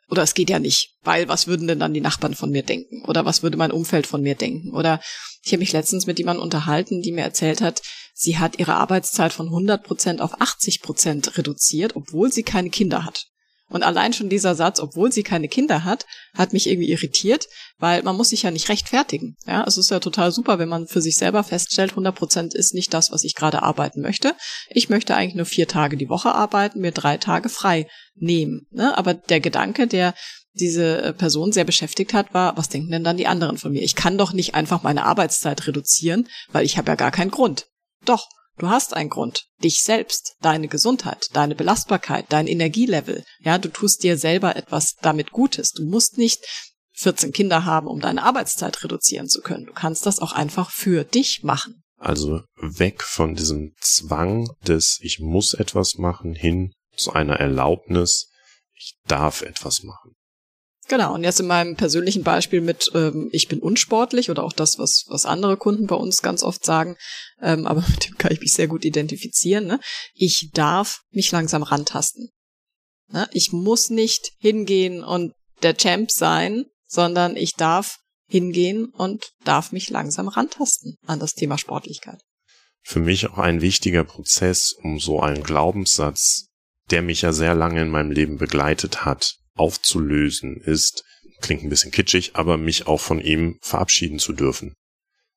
oder 0.10 0.24
es 0.24 0.34
geht 0.34 0.50
ja 0.50 0.60
nicht, 0.60 0.96
weil 1.04 1.28
was 1.28 1.48
würden 1.48 1.68
denn 1.68 1.80
dann 1.80 1.94
die 1.94 2.02
Nachbarn 2.02 2.34
von 2.34 2.50
mir 2.50 2.64
denken? 2.64 3.04
Oder 3.06 3.26
was 3.26 3.44
würde 3.44 3.58
mein 3.58 3.72
Umfeld 3.72 4.08
von 4.08 4.22
mir 4.22 4.36
denken? 4.36 4.74
Oder 4.74 5.02
ich 5.44 5.52
habe 5.52 5.60
mich 5.60 5.74
letztens 5.74 6.08
mit 6.08 6.18
jemandem 6.18 6.44
unterhalten, 6.44 7.02
die 7.02 7.12
mir 7.12 7.24
erzählt 7.24 7.62
hat, 7.62 7.82
sie 8.14 8.38
hat 8.38 8.58
ihre 8.58 8.76
Arbeitszeit 8.76 9.34
von 9.34 9.48
100 9.48 9.84
Prozent 9.84 10.22
auf 10.22 10.40
80 10.40 10.82
Prozent 10.82 11.38
reduziert, 11.38 11.96
obwohl 11.96 12.32
sie 12.32 12.44
keine 12.44 12.70
Kinder 12.70 13.04
hat. 13.04 13.28
Und 13.70 13.84
allein 13.84 14.14
schon 14.14 14.30
dieser 14.30 14.56
Satz, 14.56 14.80
obwohl 14.80 15.12
sie 15.12 15.24
keine 15.24 15.50
Kinder 15.50 15.84
hat, 15.84 16.06
hat 16.34 16.54
mich 16.54 16.70
irgendwie 16.70 16.90
irritiert, 16.90 17.48
weil 17.78 18.02
man 18.02 18.16
muss 18.16 18.30
sich 18.30 18.44
ja 18.44 18.52
nicht 18.52 18.70
rechtfertigen. 18.70 19.36
Ja, 19.46 19.66
es 19.68 19.78
ist 19.78 19.92
ja 19.92 20.00
total 20.00 20.32
super, 20.32 20.58
wenn 20.58 20.70
man 20.70 20.88
für 20.88 21.02
sich 21.02 21.18
selber 21.18 21.44
feststellt, 21.44 21.92
100 21.92 22.16
Prozent 22.16 22.54
ist 22.54 22.74
nicht 22.74 22.94
das, 22.94 23.12
was 23.12 23.26
ich 23.26 23.36
gerade 23.36 23.64
arbeiten 23.64 24.02
möchte. 24.02 24.36
Ich 24.70 24.88
möchte 24.88 25.16
eigentlich 25.16 25.36
nur 25.36 25.46
vier 25.46 25.68
Tage 25.68 25.98
die 25.98 26.10
Woche 26.10 26.34
arbeiten, 26.34 26.80
mir 26.80 26.92
drei 26.92 27.18
Tage 27.18 27.50
frei 27.50 27.88
nehmen. 28.16 28.68
Ne? 28.72 28.98
Aber 28.98 29.14
der 29.14 29.42
Gedanke, 29.42 29.88
der 29.88 30.14
diese 30.54 31.02
äh, 31.02 31.14
Person 31.14 31.52
sehr 31.52 31.66
beschäftigt 31.66 32.14
hat, 32.14 32.34
war, 32.34 32.58
was 32.58 32.70
denken 32.70 32.92
denn 32.92 33.04
dann 33.04 33.18
die 33.18 33.28
anderen 33.28 33.58
von 33.58 33.72
mir? 33.72 33.84
Ich 33.84 33.96
kann 33.96 34.18
doch 34.18 34.34
nicht 34.34 34.56
einfach 34.56 34.84
meine 34.84 35.06
Arbeitszeit 35.06 35.68
reduzieren, 35.68 36.28
weil 36.52 36.66
ich 36.66 36.78
habe 36.78 36.90
ja 36.90 36.96
gar 36.96 37.12
keinen 37.12 37.32
Grund. 37.32 37.68
Doch, 38.06 38.28
Du 38.58 38.70
hast 38.70 38.96
einen 38.96 39.10
Grund. 39.10 39.46
Dich 39.64 39.84
selbst, 39.84 40.36
deine 40.42 40.68
Gesundheit, 40.68 41.28
deine 41.34 41.56
Belastbarkeit, 41.56 42.26
dein 42.30 42.48
Energielevel. 42.48 43.24
Ja, 43.40 43.58
du 43.58 43.70
tust 43.70 44.04
dir 44.04 44.18
selber 44.18 44.56
etwas 44.56 44.96
damit 45.02 45.32
Gutes. 45.32 45.72
Du 45.72 45.84
musst 45.84 46.18
nicht 46.18 46.44
14 46.94 47.32
Kinder 47.32 47.66
haben, 47.66 47.88
um 47.88 48.00
deine 48.00 48.24
Arbeitszeit 48.24 48.84
reduzieren 48.84 49.30
zu 49.30 49.42
können. 49.42 49.68
Du 49.68 49.74
kannst 49.74 50.06
das 50.08 50.20
auch 50.20 50.32
einfach 50.32 50.72
für 50.72 51.04
dich 51.04 51.44
machen. 51.44 51.84
Also 52.00 52.42
weg 52.56 53.04
von 53.04 53.36
diesem 53.36 53.74
Zwang 53.80 54.50
des 54.68 55.00
Ich 55.02 55.20
muss 55.20 55.54
etwas 55.54 55.96
machen 55.96 56.34
hin 56.34 56.74
zu 56.96 57.14
einer 57.14 57.36
Erlaubnis, 57.36 58.30
ich 58.74 58.98
darf 59.08 59.42
etwas 59.42 59.84
machen. 59.84 60.14
Genau, 60.90 61.14
und 61.14 61.24
jetzt 61.24 61.40
in 61.40 61.48
meinem 61.48 61.76
persönlichen 61.76 62.24
Beispiel 62.24 62.62
mit 62.62 62.90
ähm, 62.94 63.30
ich 63.34 63.50
bin 63.50 63.60
unsportlich 63.60 64.30
oder 64.30 64.44
auch 64.44 64.54
das, 64.54 64.80
was, 64.80 65.04
was 65.08 65.26
andere 65.26 65.58
Kunden 65.58 65.86
bei 65.86 65.96
uns 65.96 66.22
ganz 66.22 66.44
oft 66.44 66.64
sagen, 66.64 66.96
ähm, 67.42 67.68
aber 67.68 67.82
mit 67.90 68.08
dem 68.08 68.18
kann 68.18 68.32
ich 68.32 68.40
mich 68.40 68.54
sehr 68.54 68.68
gut 68.68 68.86
identifizieren. 68.86 69.68
Ne? 69.68 69.80
Ich 70.14 70.50
darf 70.54 71.02
mich 71.12 71.32
langsam 71.32 71.64
rantasten. 71.64 72.30
Ne? 73.12 73.28
Ich 73.34 73.52
muss 73.52 73.90
nicht 73.90 74.32
hingehen 74.40 75.04
und 75.04 75.34
der 75.62 75.76
Champ 75.76 76.10
sein, 76.12 76.66
sondern 76.86 77.36
ich 77.36 77.56
darf 77.56 77.98
hingehen 78.30 78.86
und 78.86 79.32
darf 79.44 79.72
mich 79.72 79.90
langsam 79.90 80.28
rantasten 80.28 80.96
an 81.06 81.20
das 81.20 81.34
Thema 81.34 81.58
Sportlichkeit. 81.58 82.20
Für 82.82 83.00
mich 83.00 83.30
auch 83.30 83.38
ein 83.38 83.62
wichtiger 83.62 84.06
Prozess, 84.06 84.74
um 84.84 85.00
so 85.00 85.20
einen 85.20 85.44
Glaubenssatz, 85.44 86.48
der 86.92 87.02
mich 87.02 87.22
ja 87.22 87.34
sehr 87.34 87.56
lange 87.56 87.82
in 87.82 87.90
meinem 87.90 88.12
Leben 88.12 88.38
begleitet 88.38 89.04
hat, 89.04 89.36
aufzulösen 89.58 90.58
ist, 90.58 91.04
klingt 91.42 91.64
ein 91.64 91.70
bisschen 91.70 91.92
kitschig, 91.92 92.32
aber 92.34 92.58
mich 92.58 92.88
auch 92.88 93.00
von 93.02 93.20
ihm 93.20 93.58
verabschieden 93.62 94.20
zu 94.20 94.34
dürfen. 94.34 94.76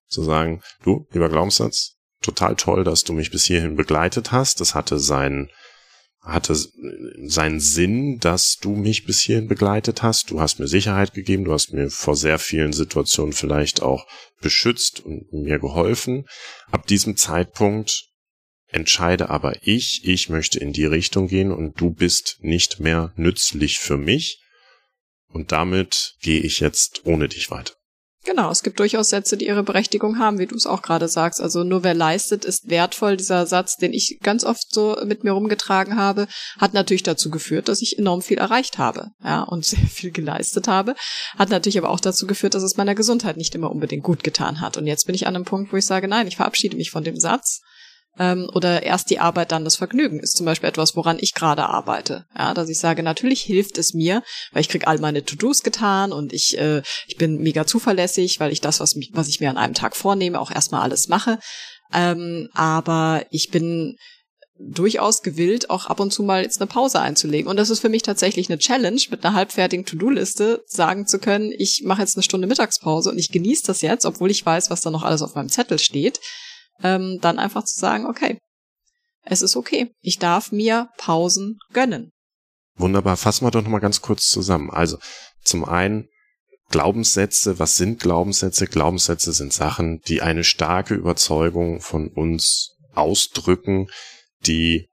Zu 0.09 0.23
sagen, 0.23 0.63
du, 0.83 1.07
lieber 1.13 1.29
Glaubenssatz, 1.29 1.97
total 2.23 2.57
toll, 2.57 2.85
dass 2.85 3.05
du 3.05 3.13
mich 3.13 3.31
bis 3.31 3.45
hierhin 3.45 3.77
begleitet 3.77 4.33
hast. 4.33 4.61
Das 4.61 4.75
hatte 4.75 4.99
seinen, 4.99 5.51
hatte 6.21 6.55
seinen 6.55 7.61
Sinn, 7.61 8.19
dass 8.19 8.57
du 8.57 8.75
mich 8.75 9.05
bis 9.05 9.21
hierhin 9.21 9.49
begleitet 9.49 10.03
hast. 10.03 10.31
Du 10.31 10.41
hast 10.41 10.59
mir 10.59 10.69
Sicherheit 10.69 11.15
gegeben, 11.15 11.45
du 11.45 11.53
hast 11.53 11.73
mir 11.73 11.91
vor 11.91 12.17
sehr 12.17 12.39
vielen 12.39 12.73
Situationen 12.73 13.33
vielleicht 13.33 13.83
auch 13.83 14.07
beschützt 14.41 15.01
und 15.01 15.33
mir 15.33 15.59
geholfen. 15.59 16.27
Ab 16.71 16.87
diesem 16.87 17.17
Zeitpunkt 17.17 18.10
entscheide 18.73 19.31
aber 19.31 19.67
ich, 19.67 20.03
ich 20.05 20.29
möchte 20.29 20.59
in 20.59 20.73
die 20.73 20.87
Richtung 20.87 21.29
gehen 21.29 21.53
und 21.53 21.81
du 21.81 21.91
bist 21.91 22.39
nicht 22.41 22.81
mehr 22.81 23.13
nützlich 23.17 23.79
für 23.79 23.97
mich 23.97 24.43
und 25.29 25.53
damit 25.53 26.15
gehe 26.21 26.41
ich 26.41 26.61
jetzt 26.61 27.03
ohne 27.05 27.29
dich 27.29 27.51
weiter. 27.51 27.75
Genau, 28.27 28.51
es 28.51 28.63
gibt 28.63 28.79
durchaus 28.81 29.09
Sätze, 29.09 29.39
die 29.39 29.47
ihre 29.47 29.63
Berechtigung 29.63 30.19
haben, 30.19 30.39
wie 30.39 30.47
du 30.47 30.55
es 30.55 30.67
auch 30.67 30.83
gerade 30.83 31.09
sagst. 31.09 31.41
Also 31.41 31.65
nur 31.65 31.85
wer 31.85 31.95
leistet, 31.95 32.45
ist 32.45 32.69
wertvoll. 32.69 33.17
Dieser 33.17 33.47
Satz, 33.47 33.77
den 33.77 33.95
ich 33.95 34.19
ganz 34.23 34.45
oft 34.45 34.75
so 34.75 34.99
mit 35.07 35.25
mir 35.25 35.33
rumgetragen 35.33 35.97
habe, 35.97 36.29
hat 36.59 36.75
natürlich 36.75 37.03
dazu 37.03 37.31
geführt, 37.31 37.69
dass 37.69 37.81
ich 37.81 37.99
enorm 37.99 38.21
viel 38.21 38.37
erreicht 38.37 38.77
habe, 38.77 39.09
ja, 39.25 39.43
und 39.43 39.65
sehr 39.65 39.87
viel 39.87 40.11
geleistet 40.11 40.69
habe. 40.69 40.97
Hat 41.39 41.49
natürlich 41.49 41.79
aber 41.79 41.89
auch 41.89 42.01
dazu 42.01 42.27
geführt, 42.27 42.55
dass 42.55 42.63
es 42.63 42.77
meiner 42.77 42.95
Gesundheit 42.95 43.39
nicht 43.39 43.55
immer 43.55 43.71
unbedingt 43.71 44.03
gut 44.03 44.23
getan 44.23 44.61
hat. 44.61 44.77
Und 44.77 44.87
jetzt 44.87 45.07
bin 45.07 45.15
ich 45.15 45.27
an 45.27 45.35
einem 45.35 45.47
Punkt, 45.47 45.73
wo 45.73 45.79
ich 45.79 45.87
sage, 45.87 46.07
nein, 46.07 46.27
ich 46.27 46.37
verabschiede 46.37 46.77
mich 46.77 46.91
von 46.91 47.05
dem 47.05 47.17
Satz 47.17 47.63
ähm, 48.19 48.51
oder 48.55 48.83
erst 48.83 49.11
die 49.11 49.19
Arbeit, 49.19 49.53
dann 49.53 49.65
das 49.65 49.77
Vergnügen 49.77 50.21
ist 50.21 50.37
zum 50.37 50.47
Beispiel 50.47 50.69
etwas, 50.69 50.97
woran 50.97 51.19
ich 51.21 51.35
gerade 51.35 51.67
arbeite. 51.67 52.27
Ja, 52.37 52.55
dass 52.55 52.69
ich 52.69 52.79
sage, 52.79 53.03
natürlich 53.03 53.43
hilft 53.43 53.79
es 53.79 53.95
mir, 53.95 54.23
weil 54.53 54.63
ich 54.63 54.69
krieg 54.69 54.87
all 54.87 54.99
meine 54.99 55.25
To-Dos 55.25 55.63
getan 55.63 56.13
und 56.13 56.33
ich, 56.33 56.59
äh, 56.59 56.83
ich 57.07 57.17
bin 57.17 57.39
mega 57.39 57.67
zuverlässig, 57.67 58.41
weil 58.41 58.53
ich 58.53 58.61
das, 58.61 58.81
was, 58.81 58.97
mich, 58.97 59.11
was 59.13 59.29
ich 59.29 59.41
mir 59.41 59.51
an 59.51 59.57
einem 59.57 59.75
Tag 59.75 59.97
vornehme, 59.97 60.41
auch 60.41 60.51
erstmal 60.51 60.83
alles 60.83 61.09
mache. 61.09 61.39
Ähm, 61.93 62.49
aber 62.53 63.25
ich 63.31 63.51
bin 63.51 63.97
durchaus 64.63 65.23
gewillt, 65.23 65.71
auch 65.71 65.87
ab 65.87 66.01
und 66.01 66.13
zu 66.13 66.23
mal 66.23 66.43
jetzt 66.43 66.61
eine 66.61 66.69
Pause 66.69 67.01
einzulegen. 67.01 67.49
Und 67.49 67.57
das 67.57 67.71
ist 67.71 67.81
für 67.81 67.89
mich 67.89 68.03
tatsächlich 68.03 68.51
eine 68.51 68.59
Challenge, 68.59 69.01
mit 69.11 69.25
einer 69.25 69.35
halbfertigen 69.35 69.87
To-Do-Liste 69.87 70.63
sagen 70.67 71.07
zu 71.07 71.19
können, 71.19 71.51
ich 71.57 71.83
mache 71.85 72.03
jetzt 72.03 72.17
eine 72.17 72.23
Stunde 72.23 72.47
Mittagspause 72.47 73.11
und 73.11 73.19
ich 73.19 73.33
genieße 73.33 73.65
das 73.67 73.81
jetzt, 73.81 74.05
obwohl 74.05 74.31
ich 74.31 74.45
weiß, 74.45 74.69
was 74.69 74.83
da 74.83 74.91
noch 74.91 75.03
alles 75.03 75.23
auf 75.23 75.35
meinem 75.35 75.49
Zettel 75.49 75.79
steht 75.79 76.21
ähm, 76.83 77.19
dann 77.21 77.39
einfach 77.39 77.65
zu 77.65 77.79
sagen, 77.79 78.07
okay, 78.07 78.39
es 79.23 79.43
ist 79.43 79.57
okay. 79.57 79.93
Ich 80.01 80.19
darf 80.19 80.53
mir 80.53 80.89
Pausen 80.97 81.59
gönnen. 81.73 82.11
Wunderbar. 82.77 83.17
Fassen 83.17 83.45
wir 83.45 83.51
doch 83.51 83.63
nochmal 83.63 83.81
ganz 83.81 84.01
kurz 84.01 84.27
zusammen. 84.27 84.71
Also 84.71 84.99
zum 85.43 85.65
einen 85.65 86.09
Glaubenssätze. 86.71 87.59
Was 87.59 87.75
sind 87.75 88.01
Glaubenssätze? 88.01 88.67
Glaubenssätze 88.67 89.33
sind 89.33 89.53
Sachen, 89.53 90.01
die 90.07 90.23
eine 90.23 90.45
starke 90.45 90.95
Überzeugung 90.95 91.81
von 91.81 92.09
uns 92.09 92.77
ausdrücken, 92.95 93.89
die 94.47 94.89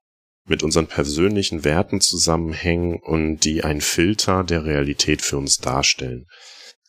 mit 0.45 0.63
unseren 0.63 0.87
persönlichen 0.87 1.63
Werten 1.63 2.01
zusammenhängen 2.01 2.99
und 3.01 3.39
die 3.39 3.63
ein 3.63 3.81
Filter 3.81 4.43
der 4.43 4.65
Realität 4.65 5.21
für 5.21 5.37
uns 5.37 5.57
darstellen. 5.57 6.25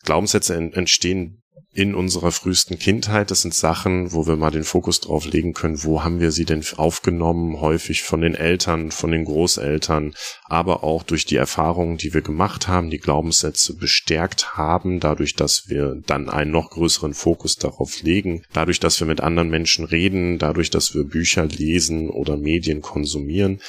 Glaubenssätze 0.03 0.55
entstehen 0.55 1.41
in 1.71 1.95
unserer 1.95 2.31
frühesten 2.31 2.79
Kindheit. 2.79 3.31
Das 3.31 3.41
sind 3.41 3.53
Sachen, 3.53 4.11
wo 4.13 4.27
wir 4.27 4.35
mal 4.35 4.51
den 4.51 4.63
Fokus 4.63 4.99
drauf 4.99 5.25
legen 5.25 5.53
können, 5.53 5.83
wo 5.83 6.03
haben 6.03 6.19
wir 6.19 6.31
sie 6.31 6.45
denn 6.45 6.63
aufgenommen, 6.77 7.61
häufig 7.61 8.03
von 8.03 8.21
den 8.21 8.35
Eltern, 8.35 8.91
von 8.91 9.11
den 9.11 9.25
Großeltern, 9.25 10.13
aber 10.43 10.83
auch 10.83 11.03
durch 11.03 11.25
die 11.25 11.35
Erfahrungen, 11.35 11.97
die 11.97 12.13
wir 12.13 12.21
gemacht 12.21 12.67
haben, 12.67 12.89
die 12.89 12.97
Glaubenssätze 12.97 13.75
bestärkt 13.75 14.57
haben, 14.57 14.99
dadurch, 14.99 15.35
dass 15.35 15.69
wir 15.69 16.01
dann 16.05 16.29
einen 16.29 16.51
noch 16.51 16.71
größeren 16.71 17.13
Fokus 17.13 17.55
darauf 17.55 18.01
legen, 18.01 18.43
dadurch, 18.53 18.79
dass 18.79 18.99
wir 18.99 19.07
mit 19.07 19.21
anderen 19.21 19.49
Menschen 19.49 19.85
reden, 19.85 20.37
dadurch, 20.37 20.69
dass 20.69 20.93
wir 20.93 21.03
Bücher 21.03 21.45
lesen 21.45 22.09
oder 22.09 22.37
Medien 22.37 22.81
konsumieren. 22.81 23.61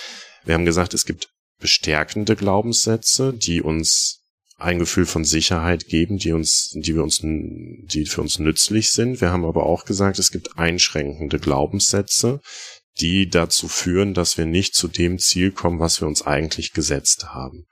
Wir 0.44 0.54
haben 0.54 0.64
gesagt, 0.64 0.94
es 0.94 1.04
gibt 1.04 1.28
bestärkende 1.60 2.36
Glaubenssätze, 2.36 3.32
die 3.32 3.62
uns 3.62 4.19
ein 4.60 4.78
Gefühl 4.78 5.06
von 5.06 5.24
Sicherheit 5.24 5.86
geben, 5.86 6.18
die 6.18 6.32
uns, 6.32 6.70
die 6.74 6.94
wir 6.94 7.02
uns, 7.02 7.20
die 7.22 8.06
für 8.06 8.20
uns 8.20 8.38
nützlich 8.38 8.90
sind. 8.90 9.20
Wir 9.20 9.30
haben 9.30 9.44
aber 9.44 9.64
auch 9.66 9.84
gesagt, 9.84 10.18
es 10.18 10.30
gibt 10.30 10.58
einschränkende 10.58 11.38
Glaubenssätze, 11.38 12.40
die 13.00 13.28
dazu 13.28 13.68
führen, 13.68 14.14
dass 14.14 14.36
wir 14.36 14.46
nicht 14.46 14.74
zu 14.74 14.88
dem 14.88 15.18
Ziel 15.18 15.50
kommen, 15.50 15.80
was 15.80 16.00
wir 16.00 16.08
uns 16.08 16.22
eigentlich 16.22 16.72
gesetzt 16.72 17.28
haben. 17.34 17.66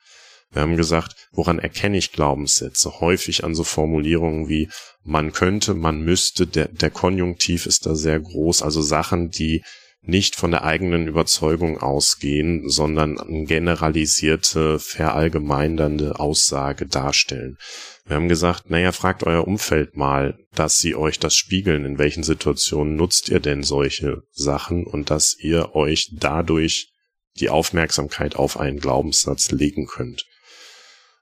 Wir 0.50 0.62
haben 0.62 0.76
gesagt, 0.76 1.14
woran 1.32 1.58
erkenne 1.58 1.98
ich 1.98 2.12
Glaubenssätze? 2.12 3.00
Häufig 3.00 3.44
an 3.44 3.54
so 3.54 3.64
Formulierungen 3.64 4.48
wie 4.48 4.70
man 5.02 5.32
könnte, 5.32 5.74
man 5.74 6.02
müsste, 6.02 6.46
der, 6.46 6.68
der 6.68 6.90
Konjunktiv 6.90 7.66
ist 7.66 7.84
da 7.84 7.94
sehr 7.94 8.18
groß, 8.18 8.62
also 8.62 8.80
Sachen, 8.80 9.30
die 9.30 9.62
nicht 10.02 10.36
von 10.36 10.50
der 10.50 10.64
eigenen 10.64 11.06
Überzeugung 11.06 11.78
ausgehen, 11.78 12.68
sondern 12.68 13.18
eine 13.18 13.44
generalisierte, 13.44 14.78
verallgemeinernde 14.78 16.18
Aussage 16.18 16.86
darstellen. 16.86 17.58
Wir 18.06 18.16
haben 18.16 18.28
gesagt, 18.28 18.70
naja, 18.70 18.92
fragt 18.92 19.24
euer 19.24 19.46
Umfeld 19.46 19.96
mal, 19.96 20.38
dass 20.54 20.78
sie 20.78 20.94
euch 20.94 21.18
das 21.18 21.34
spiegeln, 21.34 21.84
in 21.84 21.98
welchen 21.98 22.22
Situationen 22.22 22.96
nutzt 22.96 23.28
ihr 23.28 23.40
denn 23.40 23.62
solche 23.62 24.22
Sachen 24.32 24.86
und 24.86 25.10
dass 25.10 25.36
ihr 25.38 25.74
euch 25.74 26.10
dadurch 26.14 26.90
die 27.36 27.50
Aufmerksamkeit 27.50 28.36
auf 28.36 28.58
einen 28.58 28.80
Glaubenssatz 28.80 29.50
legen 29.50 29.86
könnt. 29.86 30.24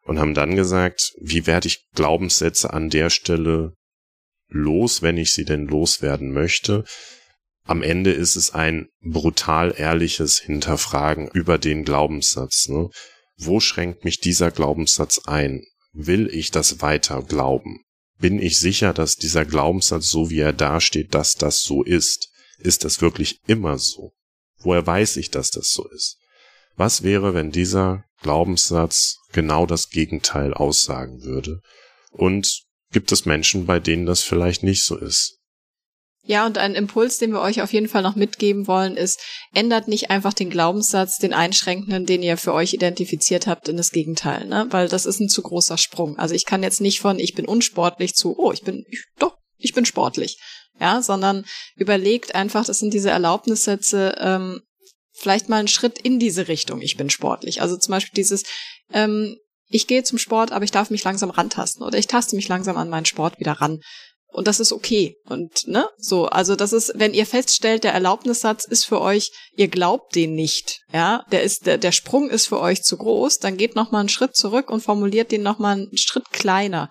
Und 0.03 0.21
haben 0.21 0.35
dann 0.35 0.55
gesagt, 0.55 1.13
wie 1.21 1.47
werde 1.47 1.67
ich 1.67 1.89
Glaubenssätze 1.95 2.73
an 2.73 2.91
der 2.91 3.11
Stelle 3.11 3.75
los, 4.49 5.03
wenn 5.03 5.17
ich 5.17 5.35
sie 5.35 5.45
denn 5.45 5.67
loswerden 5.67 6.33
möchte? 6.33 6.85
Am 7.67 7.83
Ende 7.83 8.13
ist 8.13 8.37
es 8.37 8.55
ein 8.55 8.89
brutal 9.01 9.75
ehrliches 9.77 10.39
Hinterfragen 10.39 11.29
über 11.29 11.59
den 11.59 11.85
Glaubenssatz. 11.85 12.69
Ne? 12.69 12.91
Wo 13.37 13.61
schränkt 13.61 14.05
mich 14.05 14.21
dieser 14.21 14.51
Glaubenssatz 14.51 15.23
ein? 15.27 15.65
Will 15.93 16.29
ich 16.29 16.51
das 16.51 16.81
weiter 16.81 17.23
glauben? 17.23 17.83
Bin 18.19 18.41
ich 18.41 18.59
sicher, 18.59 18.93
dass 18.93 19.17
dieser 19.17 19.45
Glaubenssatz, 19.45 20.09
so 20.09 20.31
wie 20.31 20.41
er 20.41 20.53
dasteht, 20.53 21.15
dass 21.15 21.35
das 21.35 21.63
so 21.63 21.83
ist? 21.83 22.31
Ist 22.59 22.85
das 22.85 23.01
wirklich 23.01 23.41
immer 23.47 23.79
so? 23.79 24.13
Woher 24.59 24.87
weiß 24.87 25.17
ich, 25.17 25.31
dass 25.31 25.51
das 25.51 25.71
so 25.71 25.87
ist? 25.89 26.19
Was 26.77 27.03
wäre, 27.03 27.35
wenn 27.35 27.51
dieser 27.51 28.05
Glaubenssatz 28.23 29.19
genau 29.33 29.67
das 29.67 29.91
Gegenteil 29.91 30.55
aussagen 30.55 31.23
würde? 31.23 31.61
Und 32.11 32.63
gibt 32.93 33.13
es 33.13 33.27
Menschen, 33.27 33.67
bei 33.67 33.81
denen 33.81 34.07
das 34.07 34.23
vielleicht 34.23 34.63
nicht 34.63 34.85
so 34.85 34.97
ist? 34.97 35.39
Ja, 36.27 36.45
und 36.45 36.59
ein 36.59 36.75
Impuls, 36.75 37.19
den 37.19 37.33
wir 37.33 37.41
euch 37.41 37.63
auf 37.63 37.73
jeden 37.73 37.89
Fall 37.89 38.03
noch 38.03 38.17
mitgeben 38.17 38.67
wollen, 38.67 38.97
ist, 38.97 39.21
ändert 39.55 39.87
nicht 39.87 40.11
einfach 40.11 40.35
den 40.35 40.51
Glaubenssatz, 40.51 41.19
den 41.19 41.33
einschränkenden, 41.33 42.05
den 42.05 42.23
ihr 42.23 42.37
für 42.37 42.53
euch 42.53 42.75
identifiziert 42.75 43.47
habt, 43.47 43.69
in 43.69 43.77
das 43.77 43.93
Gegenteil, 43.93 44.47
ne? 44.47 44.67
Weil 44.71 44.89
das 44.89 45.07
ist 45.07 45.21
ein 45.21 45.29
zu 45.29 45.43
großer 45.43 45.79
Sprung. 45.79 46.19
Also 46.19 46.35
ich 46.35 46.45
kann 46.45 46.65
jetzt 46.65 46.81
nicht 46.81 47.01
von 47.01 47.21
ich 47.21 47.35
bin 47.35 47.47
unsportlich 47.47 48.15
zu, 48.15 48.37
oh, 48.39 48.51
ich 48.51 48.63
bin, 48.63 48.85
ich, 48.89 49.05
doch, 49.19 49.37
ich 49.57 49.73
bin 49.73 49.85
sportlich. 49.85 50.39
Ja, 50.81 51.01
sondern 51.01 51.45
überlegt 51.77 52.35
einfach, 52.35 52.67
das 52.67 52.81
sind 52.81 52.93
diese 52.93 53.11
Erlaubnissätze, 53.11 54.17
ähm, 54.19 54.61
vielleicht 55.13 55.49
mal 55.49 55.59
einen 55.59 55.69
Schritt 55.69 55.99
in 55.99 56.19
diese 56.19 56.49
Richtung, 56.49 56.83
ich 56.83 56.97
bin 56.97 57.09
sportlich. 57.09 57.63
Also 57.63 57.77
zum 57.79 57.93
Beispiel 57.93 58.15
dieses, 58.17 58.43
ähm, 58.93 59.37
ich 59.69 59.87
gehe 59.87 60.05
zum 60.05 60.19
Sport, 60.19 60.53
aber 60.53 60.65
ich 60.65 60.71
darf 60.71 60.91
mich 60.91 61.03
langsam 61.05 61.31
rantasten 61.31 61.85
oder 61.85 61.99
ich 61.99 62.07
taste 62.07 62.37
mich 62.37 62.49
langsam 62.49 62.77
an 62.77 62.89
meinen 62.89 63.07
Sport 63.07 63.41
wieder 63.41 63.53
ran. 63.53 63.81
Und 64.33 64.49
das 64.49 64.61
ist 64.61 64.73
okay. 64.73 65.17
Und, 65.25 65.67
ne, 65.67 65.89
so, 65.97 66.27
also 66.27 66.57
das 66.57 66.73
ist, 66.73 66.93
wenn 66.97 67.15
ihr 67.15 67.27
feststellt, 67.27 67.85
der 67.85 67.95
Erlaubnissatz 67.95 68.65
ist 68.67 68.85
für 68.85 69.01
euch, 69.01 69.31
ihr 69.57 69.69
glaubt 69.69 70.15
den 70.15 70.35
nicht, 70.35 70.81
ja, 70.93 71.25
der 71.33 71.43
ist, 71.43 71.67
der, 71.67 71.79
der 71.79 71.93
Sprung 71.93 72.29
ist 72.29 72.47
für 72.47 72.61
euch 72.61 72.83
zu 72.83 72.97
groß, 72.99 73.39
dann 73.39 73.57
geht 73.57 73.77
nochmal 73.77 74.01
einen 74.01 74.09
Schritt 74.09 74.37
zurück 74.37 74.71
und 74.71 74.83
formuliert 74.83 75.33
den 75.33 75.43
nochmal 75.43 75.77
einen 75.77 75.97
Schritt 75.97 76.31
kleiner. 76.33 76.91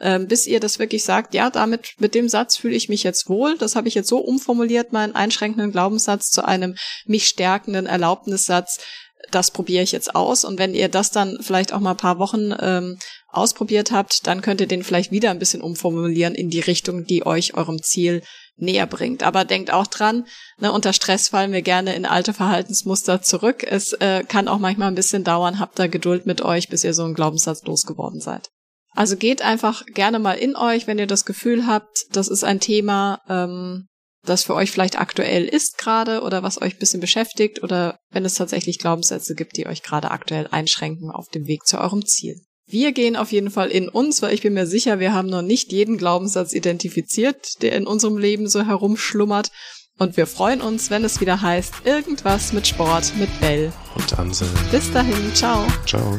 Ähm, 0.00 0.26
bis 0.26 0.46
ihr 0.46 0.58
das 0.58 0.80
wirklich 0.80 1.04
sagt, 1.04 1.32
ja, 1.32 1.48
damit, 1.48 1.92
mit 1.98 2.14
dem 2.14 2.28
Satz 2.28 2.56
fühle 2.56 2.74
ich 2.74 2.88
mich 2.88 3.04
jetzt 3.04 3.28
wohl, 3.28 3.56
das 3.56 3.76
habe 3.76 3.86
ich 3.86 3.94
jetzt 3.94 4.08
so 4.08 4.18
umformuliert, 4.18 4.92
meinen 4.92 5.14
einschränkenden 5.14 5.70
Glaubenssatz 5.70 6.30
zu 6.30 6.44
einem 6.44 6.74
mich 7.06 7.26
stärkenden 7.26 7.86
Erlaubnissatz, 7.86 8.80
das 9.30 9.50
probiere 9.50 9.82
ich 9.82 9.92
jetzt 9.92 10.14
aus. 10.14 10.44
Und 10.44 10.58
wenn 10.58 10.74
ihr 10.74 10.88
das 10.88 11.10
dann 11.10 11.38
vielleicht 11.40 11.72
auch 11.72 11.80
mal 11.80 11.92
ein 11.92 11.96
paar 11.96 12.18
Wochen 12.18 12.52
ähm, 12.60 12.98
ausprobiert 13.28 13.92
habt, 13.92 14.26
dann 14.26 14.42
könnt 14.42 14.60
ihr 14.60 14.66
den 14.66 14.84
vielleicht 14.84 15.10
wieder 15.10 15.30
ein 15.30 15.38
bisschen 15.38 15.62
umformulieren 15.62 16.34
in 16.34 16.50
die 16.50 16.60
Richtung, 16.60 17.04
die 17.04 17.24
euch 17.24 17.54
eurem 17.54 17.82
Ziel 17.82 18.22
näher 18.56 18.86
bringt. 18.86 19.22
Aber 19.22 19.44
denkt 19.44 19.72
auch 19.72 19.86
dran, 19.86 20.26
ne, 20.58 20.72
unter 20.72 20.92
Stress 20.92 21.28
fallen 21.28 21.52
wir 21.52 21.62
gerne 21.62 21.94
in 21.94 22.04
alte 22.04 22.34
Verhaltensmuster 22.34 23.22
zurück. 23.22 23.64
Es 23.68 23.92
äh, 23.94 24.24
kann 24.24 24.48
auch 24.48 24.58
manchmal 24.58 24.88
ein 24.88 24.94
bisschen 24.94 25.24
dauern. 25.24 25.58
Habt 25.58 25.78
da 25.78 25.86
Geduld 25.86 26.26
mit 26.26 26.42
euch, 26.42 26.68
bis 26.68 26.84
ihr 26.84 26.94
so 26.94 27.04
einen 27.04 27.14
Glaubenssatz 27.14 27.62
losgeworden 27.64 28.20
seid. 28.20 28.50
Also 28.94 29.16
geht 29.16 29.42
einfach 29.42 29.86
gerne 29.86 30.18
mal 30.18 30.34
in 30.34 30.54
euch, 30.54 30.86
wenn 30.86 30.98
ihr 30.98 31.06
das 31.06 31.24
Gefühl 31.24 31.66
habt, 31.66 32.04
das 32.12 32.28
ist 32.28 32.44
ein 32.44 32.60
Thema, 32.60 33.20
ähm, 33.28 33.88
das 34.24 34.44
für 34.44 34.54
euch 34.54 34.70
vielleicht 34.70 35.00
aktuell 35.00 35.44
ist 35.44 35.78
gerade 35.78 36.22
oder 36.22 36.42
was 36.42 36.60
euch 36.60 36.74
ein 36.74 36.78
bisschen 36.78 37.00
beschäftigt 37.00 37.62
oder 37.62 37.98
wenn 38.10 38.24
es 38.24 38.34
tatsächlich 38.34 38.78
Glaubenssätze 38.78 39.34
gibt, 39.34 39.56
die 39.56 39.66
euch 39.66 39.82
gerade 39.82 40.10
aktuell 40.10 40.48
einschränken 40.50 41.10
auf 41.10 41.28
dem 41.28 41.46
Weg 41.46 41.66
zu 41.66 41.78
eurem 41.78 42.04
Ziel. 42.04 42.40
Wir 42.66 42.92
gehen 42.92 43.16
auf 43.16 43.32
jeden 43.32 43.50
Fall 43.50 43.70
in 43.70 43.88
uns, 43.88 44.22
weil 44.22 44.32
ich 44.32 44.42
bin 44.42 44.54
mir 44.54 44.66
sicher, 44.66 45.00
wir 45.00 45.12
haben 45.12 45.28
noch 45.28 45.42
nicht 45.42 45.72
jeden 45.72 45.98
Glaubenssatz 45.98 46.52
identifiziert, 46.52 47.60
der 47.62 47.72
in 47.72 47.86
unserem 47.86 48.16
Leben 48.16 48.48
so 48.48 48.64
herumschlummert. 48.64 49.50
Und 49.98 50.16
wir 50.16 50.26
freuen 50.26 50.62
uns, 50.62 50.88
wenn 50.88 51.04
es 51.04 51.20
wieder 51.20 51.42
heißt, 51.42 51.84
irgendwas 51.84 52.52
mit 52.52 52.66
Sport 52.66 53.12
mit 53.18 53.28
Bell. 53.40 53.72
Und 53.94 54.18
Ansel. 54.18 54.48
Bis 54.70 54.90
dahin, 54.90 55.34
ciao. 55.34 55.66
Ciao. 55.86 56.18